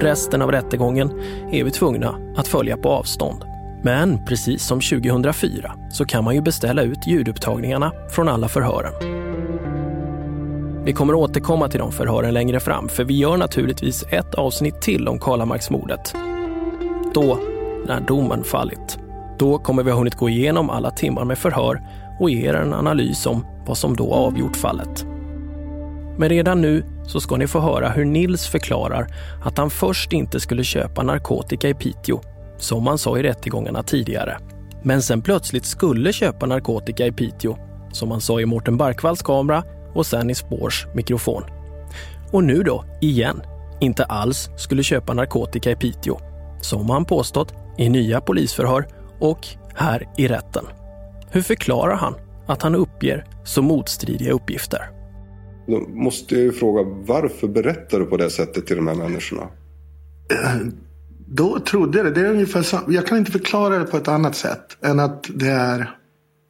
Resten 0.00 0.42
av 0.42 0.52
rättegången 0.52 1.10
är 1.52 1.64
vi 1.64 1.70
tvungna 1.70 2.14
att 2.36 2.48
följa 2.48 2.76
på 2.76 2.88
avstånd. 2.88 3.44
Men 3.82 4.24
precis 4.26 4.62
som 4.62 4.80
2004 4.80 5.74
så 5.90 6.04
kan 6.04 6.24
man 6.24 6.34
ju 6.34 6.40
beställa 6.40 6.82
ut 6.82 7.06
ljudupptagningarna 7.06 7.92
från 8.10 8.28
alla 8.28 8.48
förhören. 8.48 8.92
Vi 10.84 10.92
kommer 10.92 11.14
återkomma 11.14 11.68
till 11.68 11.80
de 11.80 11.92
förhören 11.92 12.34
längre 12.34 12.60
fram 12.60 12.88
för 12.88 13.04
vi 13.04 13.18
gör 13.18 13.36
naturligtvis 13.36 14.04
ett 14.10 14.34
avsnitt 14.34 14.80
till 14.80 15.08
om 15.08 15.18
Karlamarksmordet. 15.18 16.14
Då, 17.14 17.38
när 17.86 18.00
domen 18.00 18.44
fallit. 18.44 18.98
Då 19.38 19.58
kommer 19.58 19.82
vi 19.82 19.90
ha 19.90 19.98
hunnit 19.98 20.14
gå 20.14 20.28
igenom 20.28 20.70
alla 20.70 20.90
timmar 20.90 21.24
med 21.24 21.38
förhör 21.38 21.82
och 22.20 22.30
ge 22.30 22.48
er 22.48 22.54
en 22.54 22.74
analys 22.74 23.26
om 23.26 23.46
vad 23.66 23.78
som 23.78 23.96
då 23.96 24.12
avgjort 24.12 24.56
fallet. 24.56 25.06
Men 26.18 26.28
redan 26.28 26.60
nu 26.60 26.84
så 27.08 27.20
ska 27.20 27.36
ni 27.36 27.46
få 27.46 27.60
höra 27.60 27.88
hur 27.88 28.04
Nils 28.04 28.46
förklarar 28.46 29.06
att 29.42 29.58
han 29.58 29.70
först 29.70 30.12
inte 30.12 30.40
skulle 30.40 30.64
köpa 30.64 31.02
narkotika 31.02 31.68
i 31.68 31.74
Piteå, 31.74 32.20
som 32.58 32.86
han 32.86 32.98
sa 32.98 33.18
i 33.18 33.22
rättegångarna 33.22 33.82
tidigare. 33.82 34.38
Men 34.82 35.02
sen 35.02 35.22
plötsligt 35.22 35.64
skulle 35.64 36.12
köpa 36.12 36.46
narkotika 36.46 37.06
i 37.06 37.12
Piteå, 37.12 37.56
som 37.92 38.10
han 38.10 38.20
sa 38.20 38.40
i 38.40 38.46
Mårten 38.46 38.76
Barkvalls 38.76 39.22
kamera 39.22 39.64
och 39.94 40.06
sen 40.06 40.30
i 40.30 40.34
Spårs 40.34 40.86
mikrofon. 40.94 41.42
Och 42.32 42.44
nu 42.44 42.62
då, 42.62 42.84
igen, 43.00 43.42
inte 43.80 44.04
alls 44.04 44.50
skulle 44.56 44.82
köpa 44.82 45.14
narkotika 45.14 45.70
i 45.70 45.76
Piteå, 45.76 46.18
som 46.60 46.90
han 46.90 47.04
påstått 47.04 47.54
i 47.78 47.88
nya 47.88 48.20
polisförhör 48.20 48.86
och 49.20 49.46
här 49.74 50.08
i 50.16 50.28
rätten. 50.28 50.64
Hur 51.30 51.42
förklarar 51.42 51.96
han 51.96 52.14
att 52.46 52.62
han 52.62 52.74
uppger 52.74 53.24
så 53.44 53.62
motstridiga 53.62 54.32
uppgifter? 54.32 54.97
Då 55.68 55.80
måste 55.80 56.34
jag 56.34 56.44
ju 56.44 56.52
fråga, 56.52 56.82
varför 57.06 57.48
berättar 57.48 58.00
du 58.00 58.06
på 58.06 58.16
det 58.16 58.30
sättet 58.30 58.66
till 58.66 58.76
de 58.76 58.86
här 58.86 58.94
människorna? 58.94 59.48
Då 61.26 61.60
trodde 61.60 61.98
jag 61.98 62.06
det. 62.06 62.10
det 62.10 62.20
är 62.20 62.30
ungefär 62.30 62.62
sam- 62.62 62.92
jag 62.92 63.06
kan 63.06 63.18
inte 63.18 63.30
förklara 63.32 63.78
det 63.78 63.84
på 63.84 63.96
ett 63.96 64.08
annat 64.08 64.36
sätt 64.36 64.76
än 64.80 65.00
att 65.00 65.30
det 65.34 65.48
är 65.48 65.96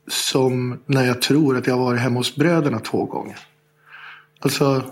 som 0.09 0.79
när 0.87 1.05
jag 1.07 1.23
tror 1.23 1.57
att 1.57 1.67
jag 1.67 1.75
har 1.75 1.85
varit 1.85 2.01
hemma 2.01 2.21
hos 2.21 2.37
bröderna 2.37 2.79
två 2.79 3.05
gånger. 3.05 3.39
Alltså. 4.39 4.83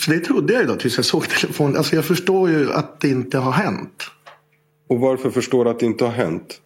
För 0.00 0.12
det 0.12 0.20
trodde 0.20 0.52
jag 0.52 0.62
ju 0.62 0.68
då 0.68 0.76
tills 0.76 0.96
jag 0.96 1.04
såg 1.04 1.28
telefonen. 1.28 1.76
Alltså 1.76 1.96
jag 1.96 2.04
förstår 2.04 2.50
ju 2.50 2.72
att 2.72 3.00
det 3.00 3.08
inte 3.08 3.38
har 3.38 3.52
hänt. 3.52 4.10
Och 4.88 5.00
varför 5.00 5.30
förstår 5.30 5.64
du 5.64 5.70
att 5.70 5.80
det 5.80 5.86
inte 5.86 6.04
har 6.04 6.12
hänt? 6.12 6.60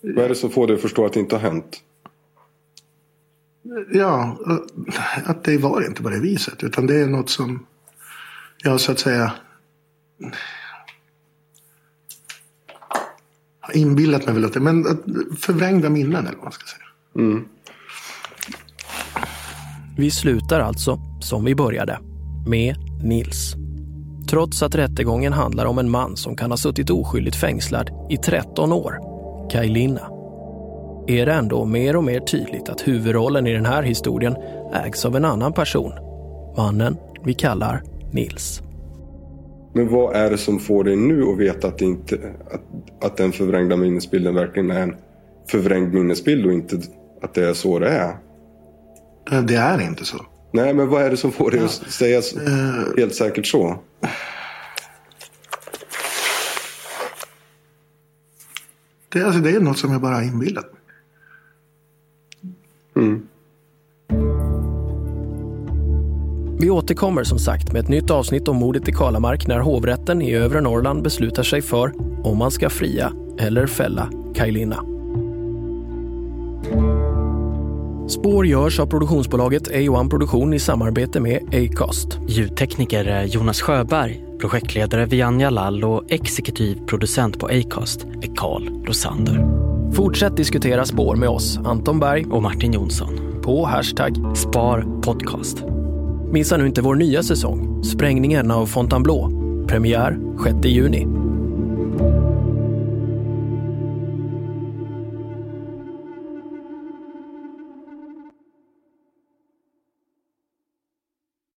Vad 0.00 0.24
är 0.24 0.28
det 0.28 0.34
som 0.34 0.50
får 0.50 0.66
dig 0.66 0.76
att 0.76 0.82
förstå 0.82 1.06
att 1.06 1.12
det 1.12 1.20
inte 1.20 1.36
har 1.36 1.42
hänt? 1.42 1.80
Ja, 3.92 4.38
att 5.24 5.44
det 5.44 5.58
var 5.58 5.86
inte 5.86 6.02
på 6.02 6.08
det 6.10 6.20
viset. 6.20 6.62
Utan 6.62 6.86
det 6.86 7.00
är 7.00 7.06
något 7.06 7.30
som 7.30 7.66
jag 8.62 8.80
så 8.80 8.92
att 8.92 8.98
säga 8.98 9.32
har 13.60 13.76
inbillat 13.76 14.26
mig 14.26 14.34
väl 14.34 14.44
att 14.44 14.52
det 14.52 14.60
men 14.60 14.86
att 14.86 15.00
förvrängda 15.40 15.90
minnen 15.90 16.26
eller 16.26 16.36
vad 16.36 16.42
man 16.42 16.52
ska 16.52 16.66
säga. 16.66 16.84
Vi 19.96 20.10
slutar 20.10 20.60
alltså 20.60 21.00
som 21.20 21.44
vi 21.44 21.54
började, 21.54 21.98
med 22.46 22.76
Nils. 23.04 23.54
Trots 24.30 24.62
att 24.62 24.74
rättegången 24.74 25.32
handlar 25.32 25.66
om 25.66 25.78
en 25.78 25.90
man 25.90 26.16
som 26.16 26.36
kan 26.36 26.50
ha 26.50 26.56
suttit 26.56 26.90
oskyldigt 26.90 27.36
fängslad 27.36 27.90
i 28.10 28.16
13 28.16 28.72
år, 28.72 28.98
Kaj 29.50 29.68
Linna, 29.68 30.08
är 31.06 31.26
det 31.26 31.32
ändå 31.32 31.64
mer 31.64 31.96
och 31.96 32.04
mer 32.04 32.20
tydligt 32.20 32.68
att 32.68 32.88
huvudrollen 32.88 33.46
i 33.46 33.52
den 33.52 33.66
här 33.66 33.82
historien 33.82 34.36
ägs 34.84 35.04
av 35.04 35.16
en 35.16 35.24
annan 35.24 35.52
person. 35.52 35.92
Mannen 36.56 36.96
vi 37.24 37.34
kallar 37.34 37.82
Nils. 38.12 38.60
Men 39.72 39.88
vad 39.88 40.16
är 40.16 40.30
det 40.30 40.38
som 40.38 40.58
får 40.58 40.84
dig 40.84 40.96
nu 40.96 41.22
att 41.22 41.38
veta 41.38 41.68
att, 41.68 41.78
det 41.78 41.84
inte, 41.84 42.18
att, 42.50 42.62
att 43.04 43.16
den 43.16 43.32
förvrängda 43.32 43.76
minnesbilden 43.76 44.34
verkligen 44.34 44.70
är 44.70 44.80
en 44.80 44.96
förvrängd 45.48 45.94
minnesbild 45.94 46.46
och 46.46 46.52
inte 46.52 46.80
att 47.22 47.34
det 47.34 47.48
är 47.48 47.54
så 47.54 47.78
det 47.78 47.88
är? 47.88 48.16
Det 49.42 49.54
är 49.54 49.80
inte 49.80 50.04
så. 50.04 50.16
Nej, 50.52 50.74
men 50.74 50.88
vad 50.88 51.02
är 51.02 51.10
det 51.10 51.16
som 51.16 51.32
får 51.32 51.50
dig 51.50 51.60
att 51.60 51.70
säga 51.70 52.22
så- 52.22 52.38
helt 52.96 53.14
säkert 53.14 53.46
så? 53.46 53.78
Det, 59.12 59.22
alltså, 59.22 59.40
det 59.40 59.50
är 59.50 59.60
något 59.60 59.78
som 59.78 59.92
jag 59.92 60.00
bara 60.00 60.14
har 60.14 60.22
inbillat 60.22 60.72
mig. 60.72 60.80
Vi 66.58 66.70
återkommer 66.70 67.24
som 67.24 67.38
sagt 67.38 67.72
med 67.72 67.82
ett 67.82 67.88
nytt 67.88 68.10
avsnitt 68.10 68.48
om 68.48 68.56
mordet 68.56 68.88
i 68.88 68.92
Kalamark 68.92 69.46
när 69.46 69.58
hovrätten 69.58 70.22
i 70.22 70.34
övre 70.34 70.60
Norrland 70.60 71.02
beslutar 71.02 71.42
sig 71.42 71.62
för 71.62 71.92
om 72.26 72.38
man 72.38 72.50
ska 72.50 72.70
fria 72.70 73.12
eller 73.38 73.66
fälla 73.66 74.10
Kaj 74.34 74.50
Linna. 74.50 74.84
Spår 78.08 78.46
görs 78.46 78.80
av 78.80 78.86
produktionsbolaget 78.86 79.70
A1 79.70 80.10
Produktion 80.10 80.54
i 80.54 80.58
samarbete 80.58 81.20
med 81.20 81.54
Acast. 81.54 82.18
Ljudtekniker 82.28 83.04
är 83.04 83.24
Jonas 83.24 83.60
Sjöberg, 83.60 84.24
projektledare 84.40 85.06
Vianja 85.06 85.50
Lall 85.50 85.84
och 85.84 86.02
exekutiv 86.08 86.78
producent 86.86 87.38
på 87.38 87.46
Acast 87.46 88.04
är 88.04 88.36
Carl 88.36 88.84
Rosander. 88.86 89.73
Fortsätt 89.92 90.36
diskutera 90.36 90.84
spår 90.84 91.16
med 91.16 91.28
oss, 91.28 91.58
Anton 91.64 92.00
Berg 92.00 92.26
och 92.30 92.42
Martin 92.42 92.72
Jonsson 92.72 93.40
på 93.42 93.66
hashtag 93.66 94.36
Spar 94.36 95.00
Podcast. 95.02 95.64
Missa 96.30 96.56
nu 96.56 96.66
inte 96.66 96.82
vår 96.82 96.94
nya 96.94 97.22
säsong, 97.22 97.84
Sprängningen 97.84 98.50
av 98.50 98.66
Fontainebleau. 98.66 99.30
Premiär 99.66 100.18
6 100.44 100.66
juni. 100.66 101.23